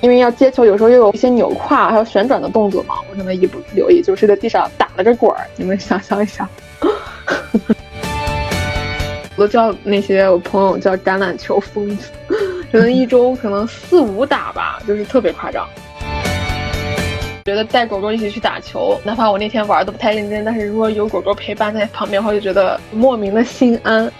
[0.00, 5.44] 因为要接球，有时候又有一些扭胯还有旋转的动作嘛，我可能一不留意，就是在地上打了个滚儿。
[5.56, 6.48] 你们想象一下，
[9.34, 12.10] 我都叫那些我朋友叫橄榄球疯子，
[12.70, 15.68] 可能一周可能四五打吧，就是特别夸张。
[17.44, 24.12] 觉得带狗狗一起去打球，哪怕我那天玩的不太认真，但是如果有狗狗陪伴在旁边的话，就觉得莫名的心安。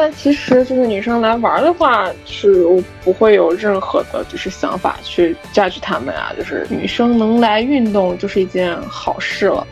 [0.00, 6.32] 但其实就是女生来玩的话，是我不会有任何的，就是想法去 judge 他们啊。
[6.38, 9.66] 就是女生能来运动，就是一件好事了。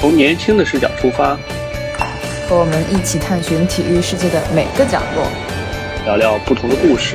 [0.00, 1.38] 从年轻的视角出发，
[2.48, 5.24] 和我们一起探寻体育世界的每个角落。
[6.04, 7.14] 聊聊不同的故事，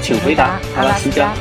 [0.00, 1.34] 请回答阿拉斯加。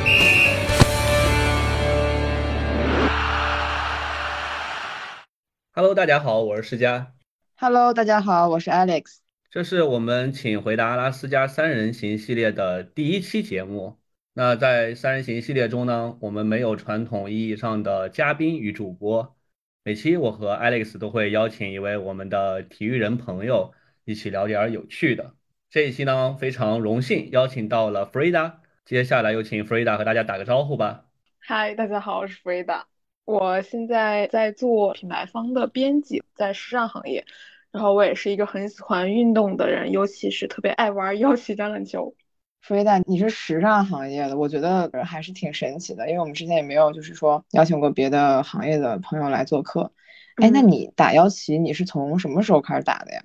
[5.74, 7.14] Hello，大家好，我是施佳。
[7.56, 9.20] Hello，大家好，我是 Alex。
[9.50, 13.98] 这是我们请回答阿拉斯加三人行系列的第一期节目。
[14.34, 19.38] 那在三人行系列中呢，我们没有传统意义上的嘉宾与主播。
[19.86, 25.36] 每期我和 Alex 都会邀请一位我们的体育人朋友一起聊点有趣的。
[25.70, 28.56] 这一期呢，非常荣幸邀请到了 Frida。
[28.84, 31.06] 接下来有请 Frida 和大家打个招呼吧。
[31.40, 32.91] 嗨，大家好，我是 Frida。
[33.26, 37.26] 我现在在做品牌方的编辑，在时尚行业。
[37.72, 42.14] 然后我也是一个很喜欢运动的人，尤其是特别爱玩腰旗橄榄球。
[42.62, 49.94] Frida，你是时尚行业的，我觉得还是挺神奇的，因为我们之前也没有就是说邀请过别的行业的朋友来做客。
[50.36, 53.24] 哎，那你打腰旗，你是从什么时候开始打的呀？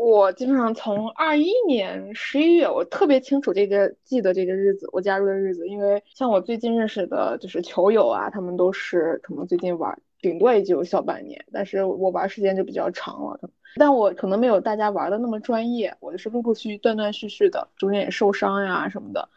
[0.00, 19.28] 我基本上从二一年十一月，我特别清楚这个记得这个日子，我加入的日子，因为像我最近认识的就是球友啊，他们都是可能最近玩，顶多也就小半年，但是我玩时间就比较长了，但我可能没有大家玩的那么专业，我就是陆陆续续、断断续续的，中间也受伤呀什么的，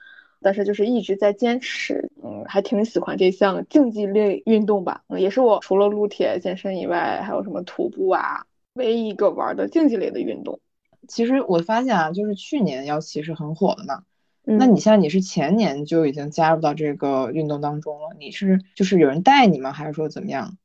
[0.42, 8.46] 但是就是一直在坚持，嗯，还挺喜欢这项竞技类运动吧，也是我除了撸铁健身以外，还有什么徒步啊。
[8.74, 10.60] 唯一一个玩的竞技类的运动，
[11.08, 14.04] 其实我发现啊，就是去年腰旗是很火的嘛。
[14.46, 18.16] 那你像你是前年就已经加入到这个运动当中了？
[18.18, 19.72] 你是就是有人带你吗？
[19.72, 20.58] 还是说怎么样？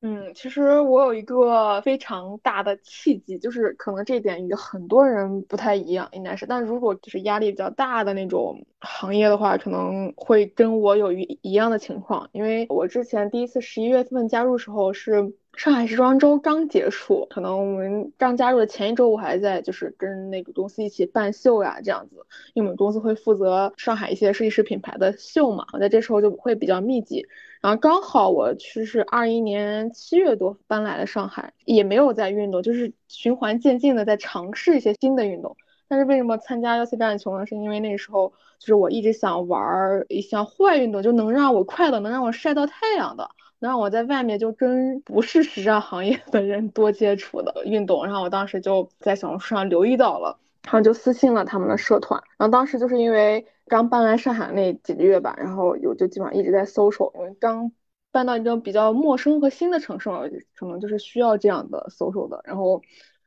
[0.00, 6.44] 嗯，其实我有一个非常大的契机，就是可能这点与很多人不太一样，应该是。
[6.44, 15.32] 但如果就是压力比较大的那种行业的话，可能会跟我有一一样的情况，因为我之前第一次十一月份加入时候是。
[15.54, 22.16] 上海时装周刚结束，可能我们刚加入的前一周，我还在就是跟那个公司一起办秀呀，这样子。
[22.54, 27.26] 因为我们公司会负责上海一些设计师品牌的秀嘛，我在这时候就会比较密集。
[27.60, 35.56] 然后刚好我其实二一年七月多搬来了上海，也没有在运动，就是循环渐进的在尝试一些新的运动。
[35.86, 37.44] 但是为什么参加幺七橄榄球呢？
[37.46, 43.28] 是因为那时候就是我一直想玩一项户外运动，就能让我快乐，能让我晒到太阳的。
[43.62, 52.20] 然后我在外面就跟不是时尚行业的人多接触的运动，然后我当时就在小红书上留意到了，然后就私信了他们的社团。
[52.36, 57.70] 然后当时就是因为刚搬来上海那几个月吧，然后有就基本上一直在搜索，因为刚
[58.10, 60.22] 搬到一个比较陌生和新的城市嘛，
[60.56, 62.42] 可能就是需要这样的搜索的。
[62.44, 62.82] 然后。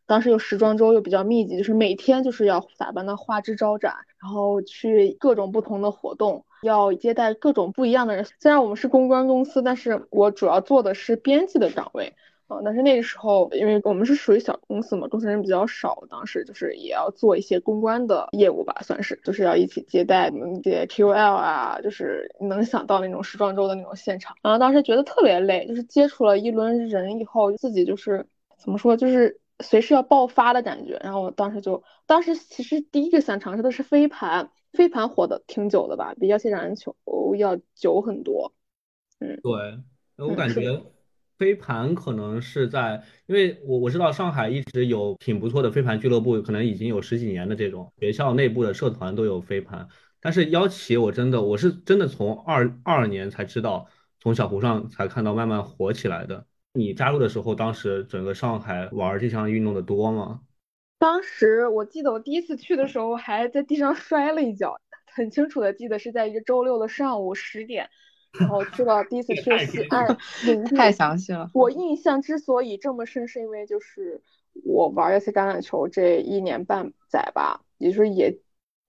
[0.07, 8.25] 当时有时装周又比较密集，就是每天就是要打扮的花枝招展，然后去各种不同的活动，要接待各种不一样的人。
[8.39, 12.13] 虽然我们是公关公司，但是我主要做的是编辑的岗位，
[12.47, 28.27] 啊，但是那个时候因为我们是属于小公司嘛，公司人比较少，当时就是也要做一些公关的业务吧，算是，就是要一起接待那些 KOL 啊，就是能想到那种时装周的那种现场，然后当时觉得特别累，就是接触了一轮人以后，自己就是
[28.57, 29.39] 怎么说，就是。
[29.63, 36.95] 随时要爆发的感觉，然后我当时就，当时其实第一个想尝试的是飞盘，飞盘火的挺久的吧，比较些橄榄球
[37.37, 38.53] 要久很多。
[39.19, 40.83] 嗯，对，我感觉
[41.37, 49.87] 飞盘可能是在，因为我我知道上海一直有挺不错的飞盘俱乐部，可能已经有十几年的这种学校内部的社团都有飞盘，
[50.19, 53.87] 但是幺旗我真的我是真的从二二年才知道，
[54.19, 56.45] 从小红上才看到慢慢火起来的。
[56.75, 60.41] 你加入的时候，当时整个上海玩这项运动的多吗？
[60.99, 67.89] 当时我记得我第一次去的时候，还在地上摔了一跤，很清楚的记得是在一个周六的上午十点，
[68.39, 71.49] 然后去了第一次去西岸领 太详细了。
[71.53, 74.21] 我印象之所以这么深，是因为就是
[74.65, 78.37] 我玩一些橄榄球这一年半载吧，也就是也。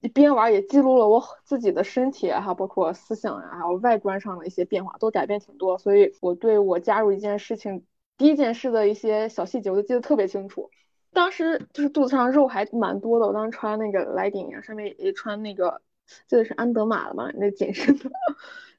[0.00, 5.78] 一边玩也记录了我自己的身体啊，包括思想呀，还有外观上的一些变化，都改变挺多。
[5.78, 7.84] 所以我对我加入一件事情
[8.16, 10.70] 第一件事的一些小细节，我都记得特别清楚。
[11.12, 15.80] 当时就是肚子上肉还蛮多的，我当时穿那个莱顶呀，上面也穿那个，
[16.28, 18.10] 这是安德玛的嘛，那紧身的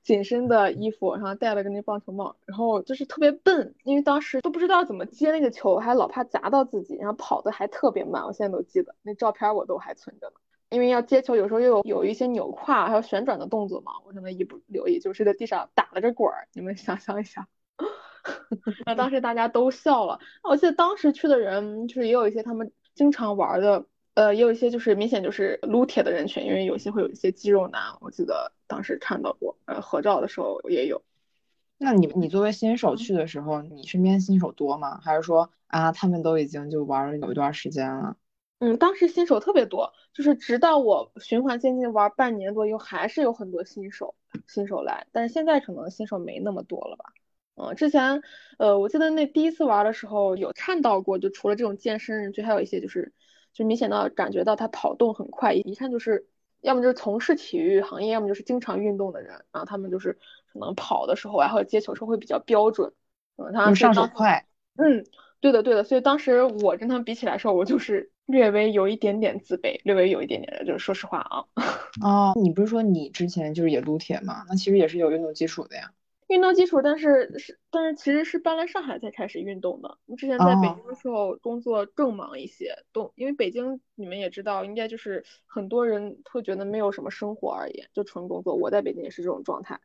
[0.04, 10.36] 紧身的衣服，然后戴了个那棒球帽，然后就是特别笨，因为当时都不知道怎么接那个球，还老怕砸到自己，然后跑的还特别慢，我现在都记得那照片我都还存着呢。
[10.70, 16.48] 因为要接球，有时候又有有一些扭胯还有旋转的动作嘛，我可能一不留意，就是在地上打了个滚儿。
[16.54, 17.48] 你们想象一下，
[18.86, 20.20] 那当时大家都笑了。
[20.44, 31.02] 我记得当时去的人，就是也有一些他们经常玩的，呃，也有一些就是明显就是撸铁的人群，因为有些会有一些肌肉男，我记得当时看到过，呃，合照的时候也有。
[31.78, 35.00] 那你你作为新手去的时候，你身边新手多吗？
[35.02, 38.18] 还是说啊，他们都已经就玩了有一段时间了？
[38.60, 44.16] 嗯，当时新手特别多，就是直到我循环渐进玩半年多以后，还是有很多新手
[44.48, 47.14] 新手来，但是现在可能新手没那么多了吧。
[47.56, 48.22] 嗯，之前
[48.58, 53.14] 呃，我记得那第一次玩的时候有看到过，就除了这种健身人群，还有一些就是
[53.54, 56.28] 就明显到感觉到他跑动很快，一看就是
[56.62, 60.18] 要么就是从事体育行业，要么就是经常运动的人，然后他们就是
[60.52, 62.92] 可能跑的时候然后接球时候会比较标准，
[63.36, 65.06] 嗯，他上手快，嗯。
[65.40, 71.46] 对的，对的，所以当时我跟他们比起来说，我就是略微有一点点自卑，略微有一点点的，就是说实话啊。
[72.02, 74.44] 哦，你不是说你之前就是也撸铁吗？
[74.50, 75.92] 那其实也是有运动基础的呀。
[76.28, 79.98] 运动基础，但是是，但是其实是搬来上海才开始运动的。
[80.06, 88.56] 你之前在北京的时候工作更忙一些，都因为北京你们也知道，应该就是很多人会觉得没有什么生活而言，就纯工作。
[88.56, 89.80] 我在北京也是这种状态。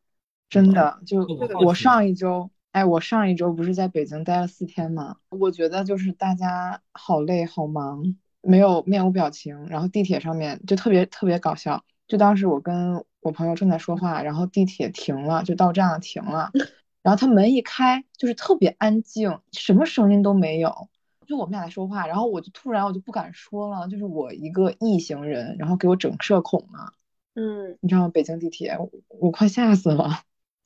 [0.49, 1.25] 真的，就
[1.65, 2.51] 我上一周。
[2.73, 5.17] 哎，我上一周不是在北京待了四天吗？
[5.29, 9.67] 我觉得就是大家好累好忙，没有面无表情。
[9.67, 16.51] 然后地铁上面就特别特别搞笑，就当时我跟我朋友正在说话，然后地铁停了，就到站了停了，
[17.03, 20.89] 然后他门一开，就是特别安静，什么声音都没有，
[21.27, 26.95] 就我们俩在说话，然后我就突然我就不敢说了，就是我一个异行人，然后给我整社恐了。
[27.35, 28.09] 嗯，你知道吗？
[28.09, 28.79] 北京地铁，
[29.21, 30.21] 我快吓死了。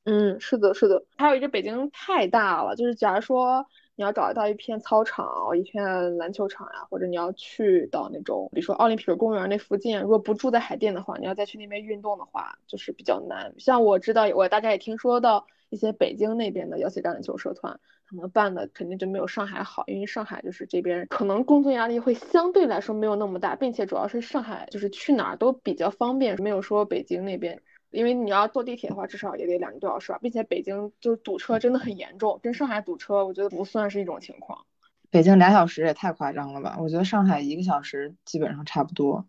[0.08, 3.67] 嗯，是的，是的，还有一个北京太大了，就是假如说
[3.97, 5.26] 你要找到一片操场、
[5.58, 13.53] 一片篮球场呀，或者你要去到那种，比如说奥林匹克公园那附近，如果不住在海淀的话，你要再去那边运动的话，就是比较难。
[13.58, 27.61] 像我知道，我大概也听说到一些北京那边的摇旗橄榄球社团，可能办的肯定就没有上海好，因为上海就是这边可能工作压力会相对来说没有那么大，并且主要是上海就是去哪儿都比较方便，没有说北京那边。
[27.96, 34.66] 因为你要坐地铁的话，至少也得两个多小时吧，并且北京就是堵车真的很严重，跟上海堵车我觉得不算是一种情况。
[35.10, 36.76] 北京俩小时也太夸张了吧？
[36.78, 39.26] 我觉得上海一个小时基本上差不多。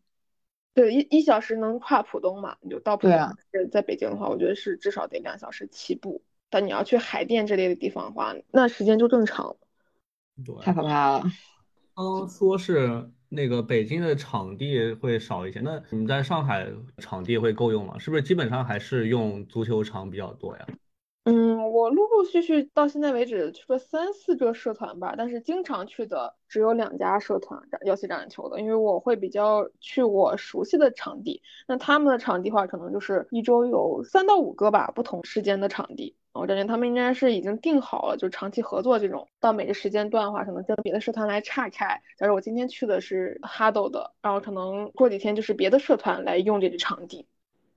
[0.73, 2.57] 对，一一小时能跨浦东嘛？
[2.61, 3.11] 你就到浦东。
[3.11, 3.33] 对啊。
[3.71, 6.21] 在北京的话，我觉得是至少得两小时起步。
[6.49, 9.55] 但你要去海淀这类的地方的话，那时间就更长。
[10.45, 10.55] 对。
[10.61, 11.23] 太可怕了。
[11.95, 13.09] 刚刚说是。
[13.29, 16.68] 那个北京的场地会少一些，那你们在上海
[17.00, 17.97] 场地会够用吗？
[18.00, 20.68] 是不是基本上还是用足球场比较多呀？
[21.29, 36.15] 嗯，我陆陆续续到现在为止去了三四个社团吧，但是经常去的只有两家社团，幺七橄榄球的，因为我会比较去我熟悉的场地，那他们的场地话可能就是一周有三到五个吧，不同时间的场地。
[36.31, 39.27] 我感觉他们应该是已经定好了，就长期合作这种。
[39.41, 42.01] 到每个时间段的话，可能跟别的社团来岔开。
[42.18, 47.27] 假如我今天去的是哈斗的，然后可能过几天就是别的社团来用这个场地。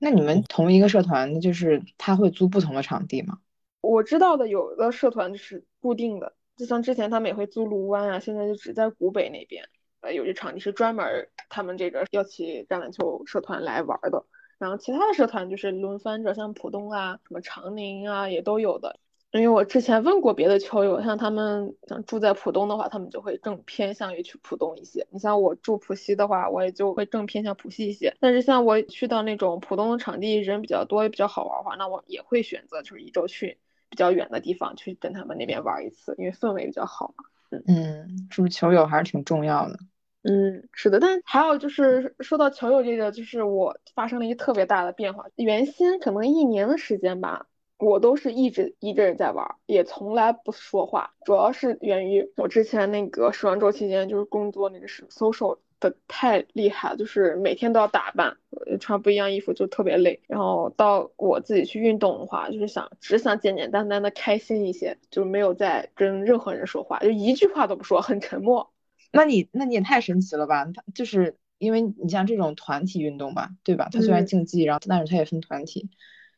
[0.03, 3.37] 那你们同一个社团，就是他会租不同的场地吗？
[3.81, 9.63] 我知道的有的社团就是固定的，就像之前他们也会租卢湾啊，现在就只在古北那边，
[9.99, 14.25] 呃，有些场地是专门他们这个要起橄榄球社团来玩的。
[14.57, 18.99] 然后其他的社团就是轮番着，像浦东啊、什么长宁啊也都有的。
[19.31, 25.07] 因为我之前问过别的球友，像他们像住在浦东的话，他们就会更偏向于去浦东一些。
[25.09, 28.15] 你像我住浦西的话，我也就会更偏向浦西一些。
[28.19, 33.57] 但是像我去到那种浦东的场地，人比较多也比较好玩的话，那我也会选择就是一周去
[33.89, 37.23] 比较远的地方去跟他们那边玩一次，因为氛围比较好嘛。
[37.67, 39.77] 嗯，是不是球友还是挺重要的？
[40.23, 45.25] 嗯，是的，但还有就是说到球友这个，就是我发生了一个特别大的变化。
[45.35, 47.47] 原先可能一年的时间吧，
[47.81, 51.13] 我都是一直一个人在玩，也从来不说话。
[51.25, 58.37] 主要是源于我之前那个时装周期间，就是工作那个是 social 的太厉害，就是每天都要打扮，
[58.79, 60.21] 穿不一样衣服就特别累。
[60.27, 68.71] 然后到我自己去运动的话，就是想只想简简单单的开心一些，就没有再跟任何人说话，就一句话都不说，很沉默。
[69.11, 70.65] 那你那你也太神奇了吧？
[70.65, 73.89] 他就是因为你像这种团体运动吧，对吧？
[73.91, 75.89] 它虽然竞技，然后但是它也分团体。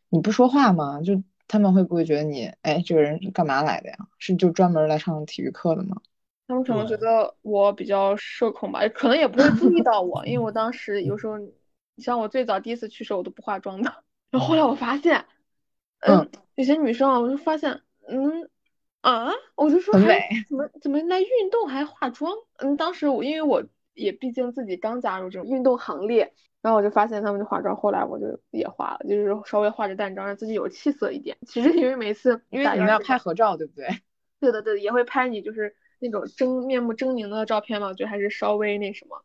[0.10, 1.02] 你不说话吗？
[1.02, 1.22] 就
[1.54, 3.96] 他们会不会觉得你，哎，这个人干嘛来的呀？
[4.18, 6.02] 是就专门来上体育课的吗？
[6.48, 11.54] 他们可能觉得我比较社恐吧，可能也不会注意到我，因为我当时有时候，你
[12.04, 14.04] 像我最早第一次去时候，我都不化妆的。
[14.32, 15.24] 然后后来我发现，
[16.00, 18.50] 嗯，有些女生啊，我就发现，嗯，
[19.02, 20.20] 啊，我就说，美，
[20.50, 22.34] 怎么怎么来运动还化妆？
[22.58, 31.38] 嗯，当时我因为我也毕竟自己刚加入这种运动行列，然后我就发现他们就化妆，后来我就也化了，就是稍微化着淡妆，让自己有气色一点。
[31.46, 33.88] 其实因为每次因为你们要拍合照，对不对？
[34.40, 39.24] 对的对的，也会拍你就是那种狰面目狰狞的照片嘛，我觉得还是稍微那什么，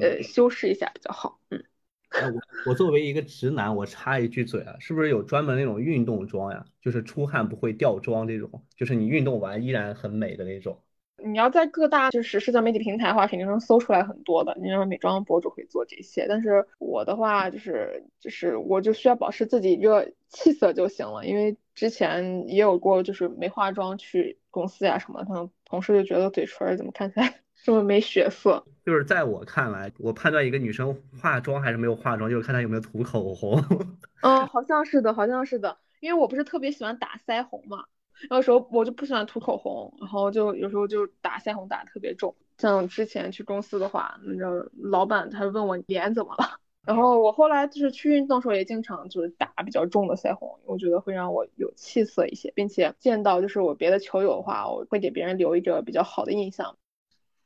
[0.00, 1.40] 呃，修饰一下比较好。
[1.50, 1.62] 嗯，
[2.10, 6.64] 我我作为一个直男，我插一句嘴啊，是不是有专门那种运动妆呀？
[6.80, 10.82] 就是出汗不会掉妆这种，就是你运动完依然很美的那种。
[11.24, 16.26] 你要在各大就是社交媒体平台的话，肯定能搜出来很多的，你像美妆博主会做这些。
[16.28, 27.34] 但是我的话就是就是我就需要保持自己一个气色就行了，因为之前也有过就是没化妆去公司呀什么，可能同事就觉得嘴唇怎么看起来
[27.64, 28.64] 这么没血色。
[28.84, 33.62] 就是在我看来，我判断一个女生化妆还是没有化妆，就是看她有没有涂口红。
[34.22, 37.84] 嗯， 好像是的，好像是的，因为我不是特别喜欢打腮红嘛。
[38.30, 42.34] 有时候我就不喜欢涂口红，然后就有时候就打腮红打特别重。
[42.58, 56.76] 像之前去公司的话，那个老板他问我脸怎么了， 然后我后来就是去运动的时候也经常就是打比较重的腮红，我觉得会让我有气色一些，并且见到就是我别的球友的话，我会给别人留一个比较好的印象。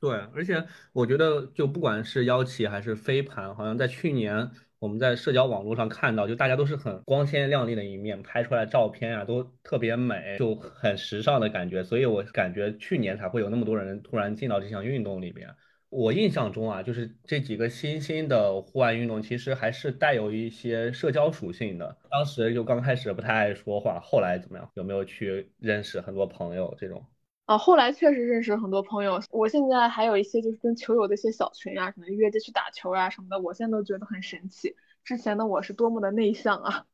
[0.01, 4.51] 对，而且我觉得就不管是腰旗还是飞盘，好像在去年。
[4.83, 11.85] 我们在社交网络上看到，就大家都是很光鲜亮丽的一面，拍出来照片啊都特别美，就很时尚的感觉。
[11.85, 15.49] 所以我感觉去年才会有那么多人突然进到这项运动里边。
[15.89, 21.97] 我印象中啊，就是这几个新兴的户外运动，其实还是带有一些社交属性的。
[22.11, 24.69] 当时就刚开始不太爱说话，后来怎么样？
[24.75, 27.01] 有没有去认识很多朋友这种？
[27.45, 29.21] 啊，后来确实认识很多朋友。
[29.31, 34.77] 我现在还有一些就是跟球友的一些小群啊，可能约着去打球啊什么的，我现在都觉得很神奇。
[35.05, 36.87] 之前的我是多么的内向啊，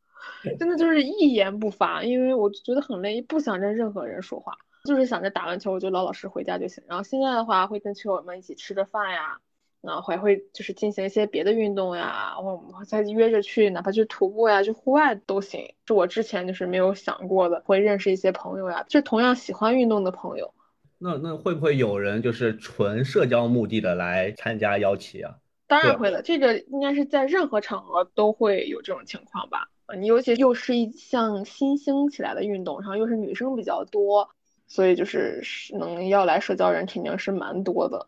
[0.59, 6.83] 真的就是一言不发，因为我觉得很累，不想跟任何人说话，就是想着打完球我就老老实回家就行。
[6.89, 9.39] 然后现在的话会跟球友们一起吃着饭呀，
[9.81, 15.75] 然后还会就是进行一些别的运动呀，或我们再约着去，哪怕去徒步呀，去户外都行。
[15.87, 20.53] 是我之前就是没有想过的，会认识一些朋友呀，就同样喜欢运动的朋友。
[20.99, 25.37] 那那会不会有人就是纯社交目的的来参加邀请啊？
[25.69, 29.69] 当然会了，这个应该是在任何场合都会有这种情况吧？
[29.97, 34.29] 你尤其又是一项新兴起来的运动，然后又是女生比较多，
[34.67, 35.41] 所以就是
[35.79, 38.07] 能要来社交人肯定是蛮多的。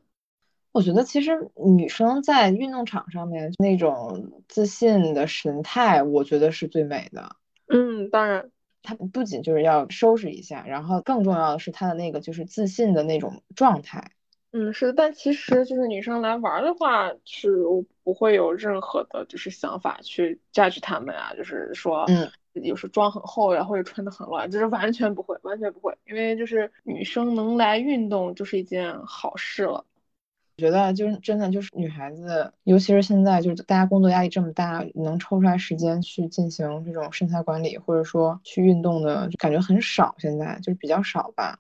[0.73, 7.35] 我觉得其实女生在运动场上面那种自信的神态，我觉得是最美的。
[7.67, 8.51] 嗯，当然，
[8.83, 14.13] 她不仅就是要收拾一下，然后更重要的是她的那个就是自信的那种状态。
[14.53, 17.53] 嗯，是的，但其实就是女生来玩的话，是
[18.05, 29.85] 不会有任何的，就是想法去 judge 他们啊，就是说，嗯，有时妆很厚呀，或者穿的很乱，就是完全不会，完全不会，因为就是女生能来运动就是一件好事了。
[30.61, 41.59] 我觉得就是真的就是女孩子，尤其是现在就是大家工作压力这么大，能抽出来时间去进行这种身材管理，或者说去运动的，就感觉很少，现在就是比较少吧。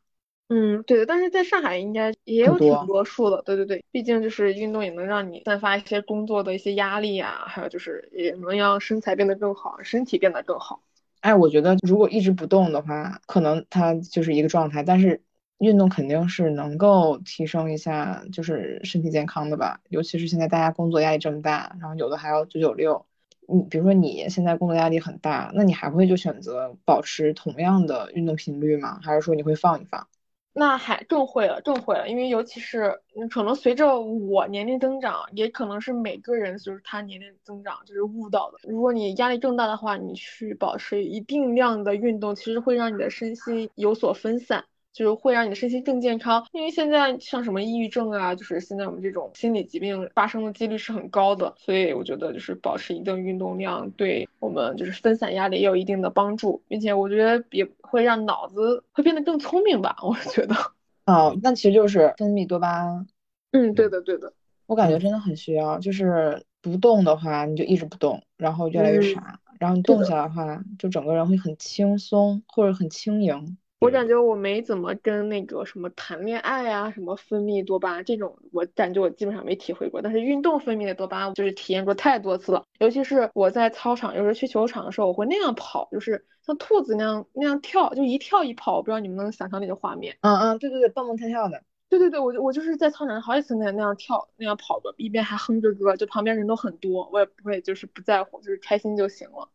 [0.51, 10.83] 嗯，对的，但是在上海应该也有挺多数的，对对对，毕竟就是运动也能让你散发一些工作的一些压力啊，还有就是也能让身材变得更好，身体变得更好。
[11.23, 15.23] 哎，我觉得如果一直不动的话，可能它就是一个状态，但是
[15.61, 23.05] 运动肯定是能够提升一下就是身体健康的吧，尤其是现在大家工作压力这么大，然后有的还要九九六，
[23.47, 28.99] 你比如说你现在工作压力很大，那你还会就选择保持同样的运动频率吗？
[29.03, 30.09] 还是说你会放一放？
[30.53, 32.99] 那还更会了，更会了，因为尤其是
[33.31, 38.59] 可能随着我年龄增长，也可能是每个人就是他年龄增长就是悟到的。
[38.63, 44.65] 如果你压力更大的话，你去保持一定量的运动，其实会让你的身心有所分散。
[44.93, 60.55] 就是会让你的身心更健康，因为现在像什么抑郁症啊，就是现在我们这种心理疾病发生的几率是很高的，所以我觉得就是保持一定运动量，对我们就是分散压力也有一定的帮助，并且我觉得也会让脑子会变得更聪明吧，我觉得。
[61.07, 63.07] 哦，那其实就是分泌多巴胺。
[63.53, 64.33] 嗯，对的，对的。
[64.67, 73.57] 我感觉真的很需要，就是不动的话你就一直不动，然后越来越傻，然后你动起来的话，就整个人会很轻松或者很轻盈。
[73.81, 80.03] 我感觉我没怎么跟那个什么谈恋爱啊，什么分泌多巴胺这种，我感觉我基本上没体会过。
[80.03, 82.63] 但是运动分泌的多巴胺，就是体验过太多次了。
[82.79, 88.77] 尤其是我在操场，有时候去球场的时候，我会那样跑，就是像兔子那样那样跳，就一跳一跑。
[88.77, 90.19] 我不知道你们能想象那个画面。
[90.21, 91.63] 嗯嗯，对对对，蹦蹦跳跳的。
[91.89, 99.49] 对对对，我我就是在操场上好几次那样那样跳那样跑过，一边还哼着歌，就旁边人都很多，我也不会就是不在乎，就是开心就行了。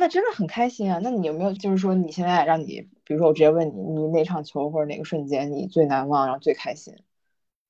[0.00, 0.98] 那真的很开心啊！
[1.02, 6.94] 那你有没有就是说你现在让你，比如说我直接问你，你哪场球或者哪个瞬间你最难忘，然后最开心？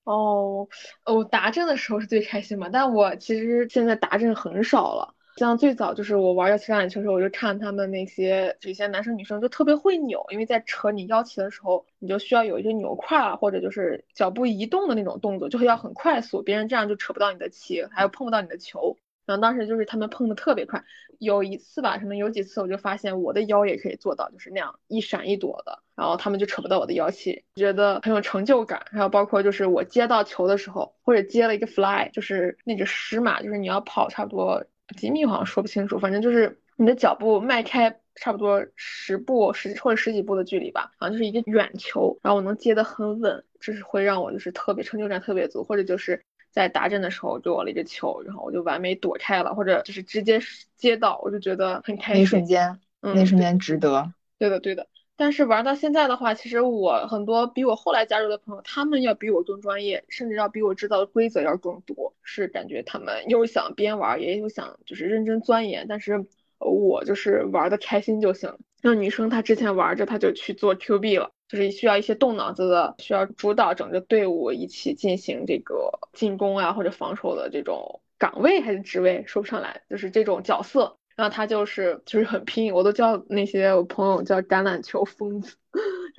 [0.05, 0.69] 哦，
[1.03, 5.13] 哦，达阵的时候是最开心嘛，但我其实现在达阵很少了。
[5.37, 18.97] 像最早就是我玩腰旗橄榄球的时候，我就看他们那些这些男生女生就特别会扭，因为在扯你腰旗的时候，你就需要有一些扭胯，或者就是脚步移动的那种动作，就会要很快速，别人这样就扯不到你的旗，还有碰不到你的球。
[19.25, 20.83] 然后当时就是他们碰的特别快，
[21.19, 28.85] 有一次吧，可能有几次我就发现我的腰也可以做到，就是那样一闪一躲的，然后他们就扯不到我的腰旗，觉得很有成就感。
[28.91, 34.65] 还有包括就是我接到球的时候，或者接了一个 fly，就是那个十码，就是你要跑差不多。
[34.97, 50.39] 几米好像说不清楚，反正就是你的脚步迈开差不多十步十或者十几步的距离吧，好像就是一个远球，然后我能接得很稳，这是会让我就是特别成就感特别足，或者就是在达阵的时候给我了一个球，然后我就完美躲开了，或者就是直接
[50.75, 52.21] 接到，我就觉得很开心。
[52.21, 54.13] 那瞬间，嗯那瞬间值得。
[54.37, 54.87] 对的，对的。
[55.17, 62.15] 但是玩到现在的话，其实我很多比我后来加入的朋友，他们要比我更专业，甚至要比我知道的规则要更多。
[62.23, 65.85] 是感觉他们又想边玩，也有想就是认真钻研。
[65.87, 66.25] 但是
[66.57, 68.57] 我就是玩的开心就行。
[68.81, 80.95] 像女生她之前玩着，她就去做 QB 了，就是需要一些动脑子的，需要主导整个队伍一起进行这个进攻啊或者防守的这种岗位还是职位说不上来，就是这种角色。
[81.17, 85.57] 然后他就是就是很拼，我都叫那些我朋友叫橄榄球疯子，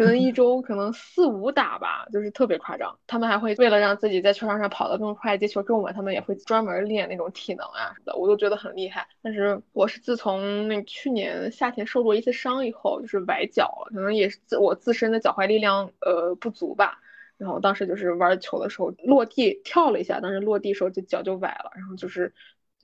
[0.03, 2.99] 可能一周可能四五打吧，就是特别夸张。
[3.07, 9.07] 他们还会为了让自己在球场上跑得更快，接球更稳，他们也会专门练那种体能啊什么的，我都觉得很厉害。
[9.23, 16.99] 但是我是自从那去年夏天受过一次伤以后，就是崴脚，可能也是自我自身的脚踝力量呃不足吧。
[17.39, 22.35] 然后当时就是玩球的时候落地跳了一下，当时落地时候就脚就崴了，然后就是。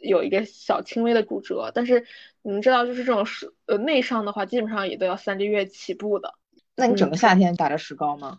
[0.01, 2.07] 有一个小轻微的骨折，但是
[2.43, 6.35] 你们知道，就是这种是呃内伤的话，基本上也都要三个月起步的。
[6.79, 8.39] 那你整个夏天打着石膏吗？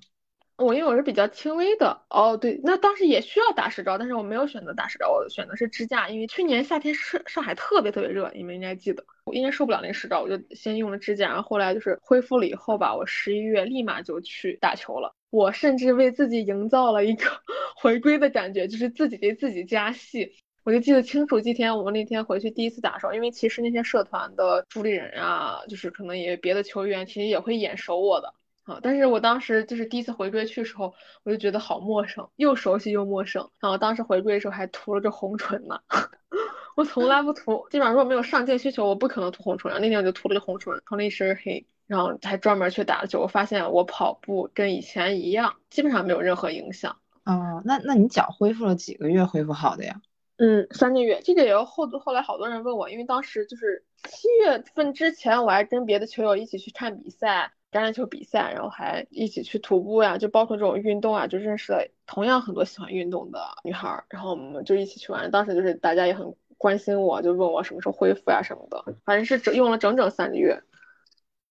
[0.58, 17.26] 我因为我是比较轻微的哦，对，那当时也需要打石膏，但是我没有选择打石膏，我选的是支架，因为去年夏天上上海特别特别热，你们应该记得，我应该受不了那石膏，我就先用了支架，然后后来就是恢复了以后吧，我十一月立马就去打球了，我甚至为自己营造了一个
[17.78, 20.34] 回归的感觉，就是自己给自己加戏。
[20.70, 28.80] 我就记得清楚，今天我们那天回去第一次打的时候，因为其实那些社团的助理人啊，就是可能也别的球员，其实也会眼熟我的啊。
[28.84, 33.50] 但是我当时就是第一次回归去的时候，我就觉得好陌生，又熟悉又陌生。
[33.60, 35.80] 然后当时回归的时候还涂了个红唇呢，
[36.78, 39.72] 我从来不涂，基本上如果没有上镜需求，我不可能涂红唇。
[39.72, 43.20] 然后那天我就涂了个红唇，涂了一身黑，然后还专门去打了球。
[43.20, 46.96] 我发现我跑步跟以前一样，基本上没有任何影响。
[47.26, 50.00] 哦，那那你脚恢复了几个月恢复好的呀？
[50.42, 65.30] 嗯，三个月，这个也要后后来好多人问我，因为当时就是七月份之前，我还跟别的球友一起去看比赛，橄榄球比赛，然后还一起去徒步呀，就包括这种运动啊，就认识了同样很多喜欢运动的女孩，然后我们就一起去玩。
[65.30, 70.64] 当时就是大家也很关心我，就问我什么时候恢复呀什么的，反正是整用了整整三个月。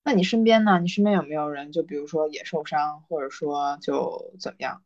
[0.02, 0.78] 那你身边呢？
[0.80, 4.80] 你身边有没有人就比如说也受伤，或者说就怎么样？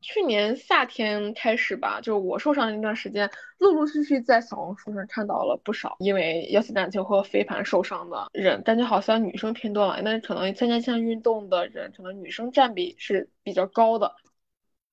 [0.00, 10.00] 去年夏天开始吧，就是我受伤的那段时间，陆陆续续在小红书上看到了不少因为腰旗橄榄球和飞盘受伤的人，感觉好像女生偏多了。
[10.02, 14.14] 那可能参加这项运动的人，可能女生占比是比较高的。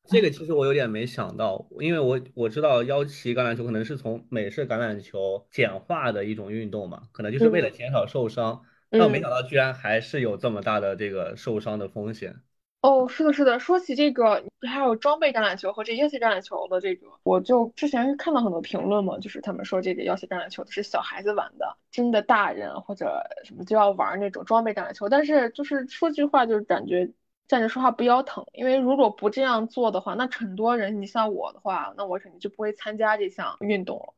[0.06, 8.63] 这个其实我有点没想到，因为我我知道腰旗橄榄球可能是从美式橄榄球简化的一种运动嘛，可能就是为了减少受伤。
[8.89, 12.36] 但我没想到居然还是有这么大的这个受伤的风险。
[12.84, 13.58] 哦，是的，是的。
[13.60, 25.08] 说起这个，还有装备橄榄球和这腰旗橄榄球的这个，我就之前看到很多评论嘛，就是他们说这个腰旗橄榄球是小孩子玩的，真的大人或者什么就要玩那种装备橄榄球。
[25.08, 27.10] 但是就是说句话，就是感觉
[27.48, 34.13] 站着说话不腰疼，因为如果不这样做的话，那很多人，你像我的话，那我肯定就不会参加这项运动了。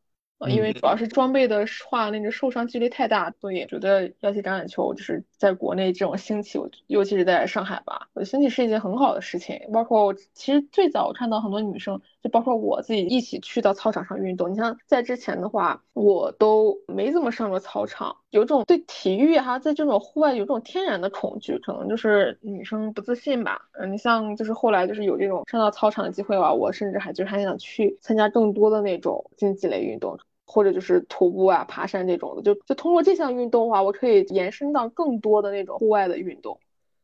[0.49, 9.59] 因为主要是装备的话，那个受伤几率太大，所以觉得要去橄榄球就是在国内这种兴起，尤其是在上海吧，我觉得兴起是一件很好的事情。
[9.73, 14.51] 包括我其实最早看到很多女生，就包括我自己一起去到操场上运动。
[14.51, 23.61] 你像在之前的话，我都没怎么上过操场，有种对体育哈，在这种户外有种天然的恐惧，可能就是女生不自信吧。
[23.71, 30.19] 嗯，你像就是后来就是有这种上到操场的机会吧，我甚至还就是还想去参加更多的那种竞技类运动。
[30.45, 36.59] 或者就是徒步啊、爬山这种的，就就通过这项运动的话，我可以延伸到更多的那种户外的运动。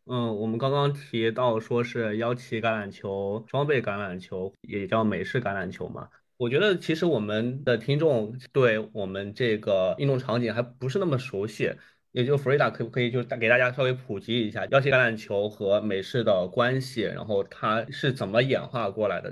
[0.05, 6.09] 嗯，我们刚刚提到说是腰旗橄榄球、装备橄榄球，也叫美式橄榄球嘛。
[6.37, 11.71] 我觉得其实我们的听众对我们这个运动场景还不是那么熟悉，
[12.11, 19.31] 也就弗瑞达可不可以就给大家稍微普及一下腰旗橄榄球和美式的关系，然后它是怎么演化过来的？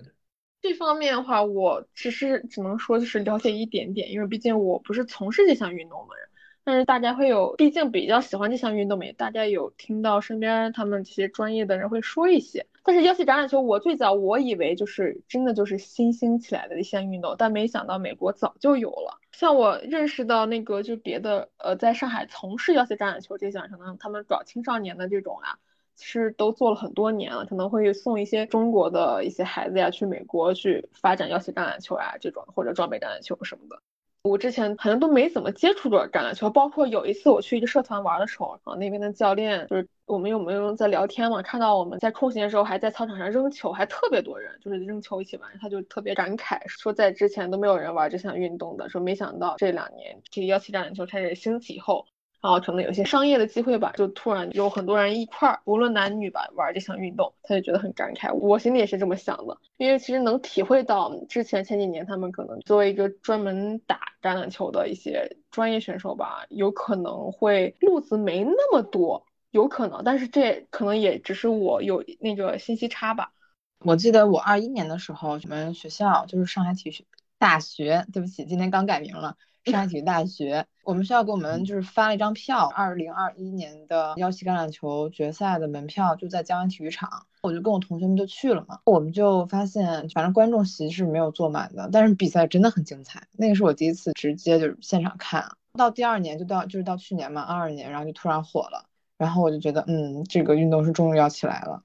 [0.62, 6.28] 这方面的话，我其实只能说就是了解一点点，因为毕竟我不是从事这项运动的人。
[6.66, 12.68] 但是大家会有，毕竟比较喜欢这项运动嘛，大家有听到身边他们这些专业的人会说一些。
[12.84, 19.20] 但是腰旗橄榄球，我最早我以为就是真的就是新兴起来的一项运动，但没想到美国早就有了。
[19.32, 25.58] 像我认识到那个就别的呃，在上海从事腰旗橄榄球这项，可能他们搞青少年的这种啊，
[26.00, 33.80] 是都做了很多年了，可能会送一些中国的一些孩子呀去美国去发展腰旗橄榄球啊这种或者装备橄榄球什么的。
[34.22, 52.06] 我之前好像都没怎么接触过橄榄球，包括有一次我去一个社团玩的时候，啊，那边的教练就是我们有没有在聊天嘛，看到我们在空闲的时候还在操场上扔球，还特别多人，就是扔球一起玩，他就特别感慨说，在之前都没有人玩这项运动的，说没想到这两年这个腰旗橄榄球开始兴起以后。
[52.42, 58.34] 然后可能有些商业的机会吧，就突然有很多人一块儿，无论男女吧，玩这项运动，他就觉得很感慨。
[58.34, 73.34] 我心里也是这么想的，因为其实能体会到之前前几年他们可能作为一个专门打橄榄球的一些专业选手吧，有可能会路子没那么多，有可能，但是这可能也只是我有那个信息差吧。
[73.80, 77.06] 我记得我二一年的时候，我们学校就是上海体育
[77.38, 79.38] 大学，对不起，今天刚改名了。
[79.66, 88.80] 上海体育大学，我们学校给我们就是发了一张票，二零二一年的幺七橄榄球决赛的门票就在江湾体育场，我就跟我同学们就去了嘛。
[88.86, 93.28] 我们就发现，反正观众席是没有坐满的，但是比赛真的很精彩。
[93.34, 98.86] 那个是我第一次直接就是现场看，到第二年就到就是到去年嘛，二二年，然后就突然火了，
[99.18, 101.84] 然后我就觉得，嗯，这个运动是终于要起来了。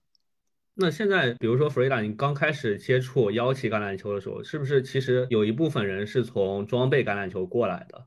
[0.76, 8.04] 那现在，比如说弗瑞达，你刚开始接触腰旗橄榄球的时候，是不是其实有一部分人是从装备橄榄球过来的？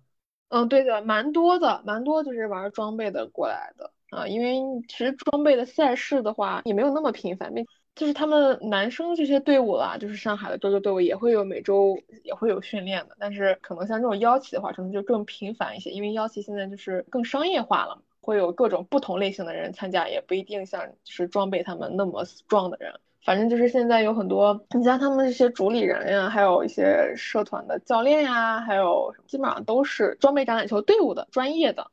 [0.49, 4.27] 嗯，对的，蛮多的，蛮多就是玩装备的过来的啊。
[4.27, 7.53] 因为其实装备的赛事的话也没有那么频繁，
[7.95, 18.01] 就是他们男生这些队伍啦，就是上海的这个队伍也会有每周也会有训练的，但是可能像这种腰旗的话，可能就更频繁一些，因为腰旗现在就是更商业化了。
[18.27, 22.93] 会有各种不同类型的人参加，也不一定像是装备他们那么壮的人。
[23.23, 31.89] 反正就是现在有很多，你像他们这些主理人呀，还有一些社团的教练呀，还有基本上都是装备橄榄球队伍的专业的。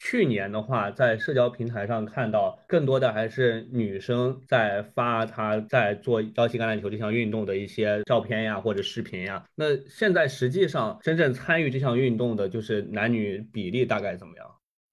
[0.00, 9.44] 去年的话，在社交平台上看到更多的还是女生在发她在做腰旗橄榄球这项运动的一些照片呀，或者视频呀。
[9.54, 14.46] 那现在实际上真正参与这项运动的，就是男女比例大概怎么样？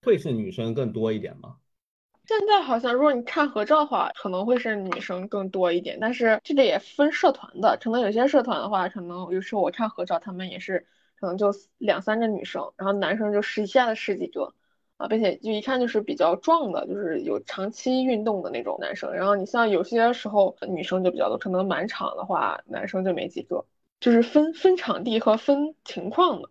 [0.04, 1.58] 会是女生更多一点吗？
[2.26, 5.98] 现在好像，如果你看合照的话，可能会是女生更多一点。
[6.00, 10.88] 但是这个也分社团的，可能有些社团的话，可能有时候我看合照，他们也是
[11.20, 14.54] 可能就两三个女生，然后男生就十下的十几个
[14.96, 19.14] 啊，并且就一看就是比较壮的，就是有长期运动的那种男生。
[19.14, 23.66] 然后你像有些时候女生就比较多，可能满场的话男生就没几个，
[24.00, 26.50] 就是分分场地和分情况的。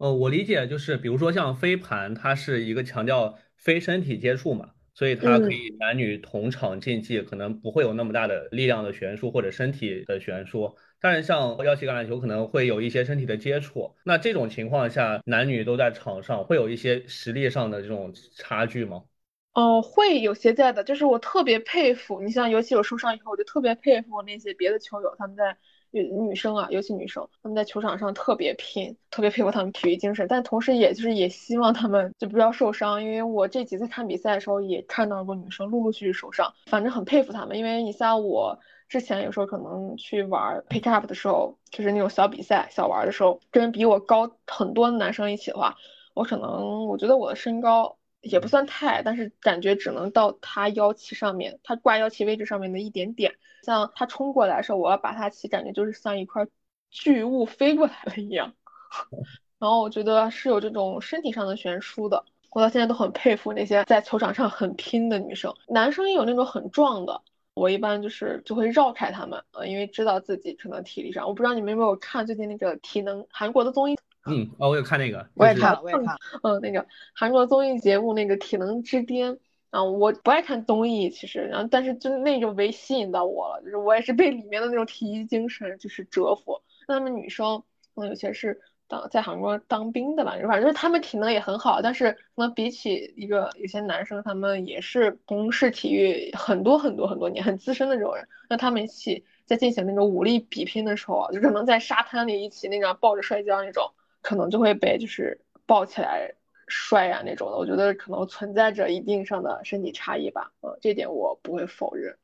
[0.00, 10.74] 呃，我理解就是，比如说像飞盘，它是一个强调非身体接触嘛，所以它可以男女同场竞技，可能不会有那么大的力量的悬殊或者身体的悬殊。
[11.02, 19.04] 但是像腰旗橄榄球可能会有一些身体的接触，那这种情况下，男女都在场上，会有一些实力上的这种差距吗？
[19.52, 25.58] 哦，会有些在的，就是我特别佩服，你像尤其我受伤以后，我就特别佩服那些别的球友，他们在。
[25.90, 45.76] 女女生啊，尤其女生，她们在球场上特别拼，特别佩服她们体育精神，但同时也就是也希望她们就不要受伤，因为我这几次看比赛的时候也看到过女生陆陆续续受伤，反正很佩服她们，因为你像我之前有时候可能去玩 pick up 的时候，就是那种小比赛、小玩的时候，跟比我高很多的男生一起的话，
[46.14, 47.96] 我可能我觉得我的身高。
[48.22, 53.34] 也不算太矮，但是感觉只能到他腰旗上面，他挂腰旗位置上面的一点点。
[53.62, 56.46] 像他冲过来的时候，我要把他旗，感觉就是像一块
[56.90, 58.54] 巨物飞过来了一样。
[59.58, 62.24] 然后我觉得是有这种身体上的悬殊的。
[62.52, 65.54] 我到现在都很佩服那些在球场上很拼的女生。
[65.68, 67.22] 男生也有那种很壮的，
[67.54, 71.28] 我一般就是就会绕开他们，呃，因为知道自己可能体力上。
[71.28, 73.96] 我不知道你们有没有看最近那个体能韩国的综艺。
[74.26, 76.16] 嗯，哦，我有看那个，我也看了，我也看了。
[76.42, 79.32] 嗯，那个韩国综艺节目那个《体能之巅》
[79.70, 86.60] 啊，我不爱看综艺，其实，然后但是就那种唯吸引到我了，就是我也是被里面的那种体育精神就是折服。
[86.86, 87.62] 那他们女生，
[87.94, 106.34] 嗯有些是当在韩国当兵的吧，反正就是他们体能也很好，但是可能比起一个有些男生，他们也是从事体育很多很多很多年，很资深的这种人，那他们一起在进行那种武力比拼的时候，就可能在沙滩里一起那种抱着摔跤那种，可能就会被就是抱起来
[106.66, 112.16] 摔呀那种的，我觉得可能存在着一定上的身体差异吧，呃，这点我不会否认。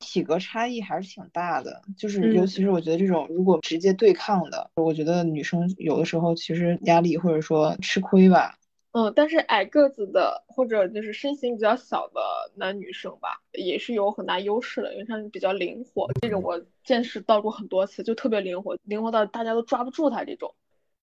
[0.00, 8.54] 体格差异还是挺大的，就是尤其是我觉得这种如果直接对抗的，我觉得女生有的时候其实压力或者说吃亏吧。
[8.92, 12.20] 嗯，但是矮个子的或者就是身形比较小的
[12.56, 16.08] 男女生吧，也是有很大优势的，因为他们比较灵活。
[16.22, 20.54] 这种我见识到过很多次，就特别灵活，灵活到大家都抓不住他这种。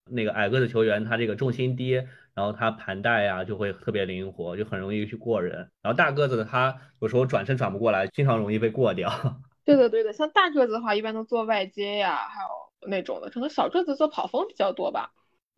[0.09, 1.93] 那个矮个子球员，他这个重心低，
[2.33, 5.69] 然后他盘带呀就会特别灵活，就很容易去过人。
[5.81, 9.09] 然后大个子的他有时候转身转不过来，经常容易被过掉。
[9.65, 12.49] 对的对的，像大个子的话，一般都做外接呀，还有
[12.87, 15.11] 那种的，可能小个子做跑锋比较多吧。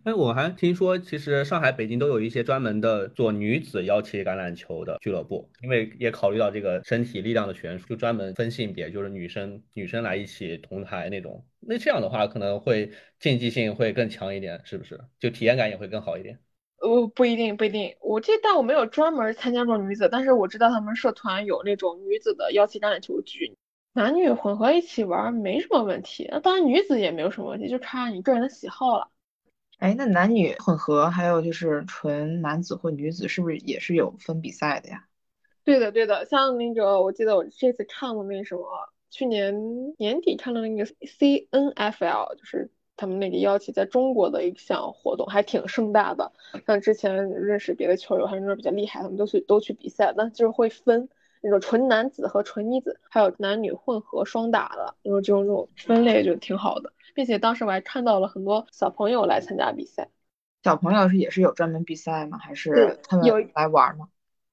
[0.08, 11.46] 哎，我还听说，其实上海、北京都有一些专门的做女子腰旗橄榄球的俱乐部，因为也考虑到这个身体力量的悬殊，就专门分性别，就是女生女生来一起同台那种。
[11.60, 12.90] 那这样的话，可能会
[13.20, 14.98] 竞技性会更强一点，是不是？
[15.20, 16.40] 就体验感也会更好一点。
[16.80, 17.94] 呃，不一定，不一定。
[18.00, 23.58] 我这但我没有专门参加过女子，但是我知道他们社团有那种女子的腰旗橄榄球局，
[23.92, 26.30] 男女混合一起玩没什么问题。
[26.32, 29.12] 那当然女子也没有什么问题，就看你个人的喜好了。
[29.78, 35.04] 哎，那男女混合还有就是纯男子或女子，是不是也是有分比赛的呀？
[35.64, 36.26] 对的，对的。
[36.26, 38.64] 像那个，我记得我这次看了那什么，
[39.12, 46.32] 去年年底看了那个 CNFL，就是他们那个邀请在中国的一项活动，还挺盛大的。
[46.66, 51.08] 像之前认识别的球友，还是那种比较厉害，他们都去都去比赛，那就是会分
[51.42, 56.92] 那种纯男子和纯女子，还有男女混合双打的，因为这种这种分类就挺好的。
[57.18, 60.08] 并且当时我还看到了很多小朋友来参加比赛，
[60.62, 62.38] 小朋友是也是有专门比赛吗？
[62.38, 64.10] 还是他们有来玩吗？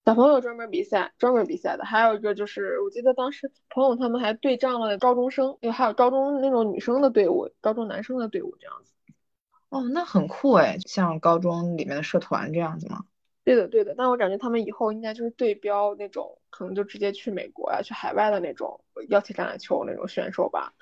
[0.07, 1.85] 小朋友专门比赛，专门比赛的。
[1.85, 8.95] 还有一个就是，我记得当时朋友他们还对仗了高中生，因为还有高中那种女生的队伍，高中男生的队伍这样子。
[9.69, 13.05] 哦，那很酷哎，像高中里面的社团这样子吗？
[13.45, 13.95] 对的，对的。
[13.95, 20.73] 但我感觉他们以后应该就是对标那种，可能就直接去美国呀、去海外的那种邀请橄榄球那种选手吧。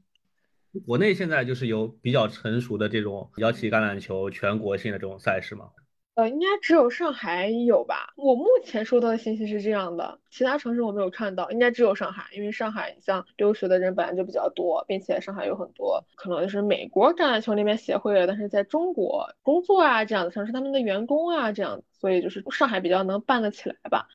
[0.81, 5.71] 国内现在就是有比较成熟的这种邀请橄榄球全国性的这种赛事吗？
[6.15, 8.13] 呃，应该只有上海有吧。
[8.17, 24.07] 我目前收到的信息是这样的，其他城市我没有看到，应该只有上海，因为上海像留学的人本来就比较多，并且上海有很多可能就是美国橄榄球那边协会，但是在中国工作啊这样的城市，他们的员工啊这样，所以就是上海比较能办得起来吧。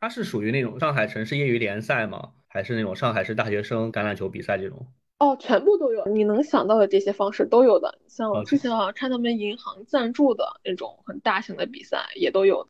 [0.00, 2.32] 它是属于那种上海城市业余联赛吗？
[2.46, 4.86] 还是那种上海市大学生橄榄球比赛这种？
[5.18, 7.98] 哦，全部都有，你能想到的这些方式都有的。
[8.06, 12.68] 像我之前好像看他们银行赞助的那种很大型的比赛也都有。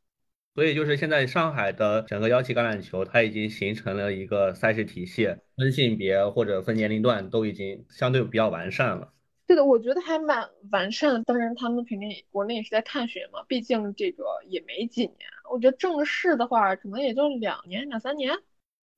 [0.55, 9.13] 所以就是现在上海的整个幺七橄榄球，它已经形成了一个赛事体系，分性别或者分年龄段都已经相对比较完善了。
[9.45, 11.23] 对的，我觉得还蛮完善的。
[11.23, 15.17] 当然他们肯定国内也是在探寻嘛，毕竟这个也没几年。
[15.51, 18.37] 我觉得正式的话，可能也就两年两三年。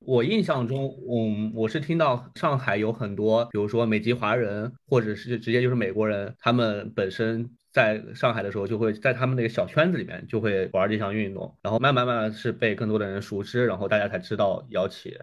[0.04, 15.16] 我印象中，嗯，我是听到上海有很多，比如说美籍华人，或者是直接就是美国人，他们本身在上海的时候，就会在他们那个小圈子里面就会玩这项运动，然后慢慢慢慢是被更多的人熟知，然后大家才知道摇旗。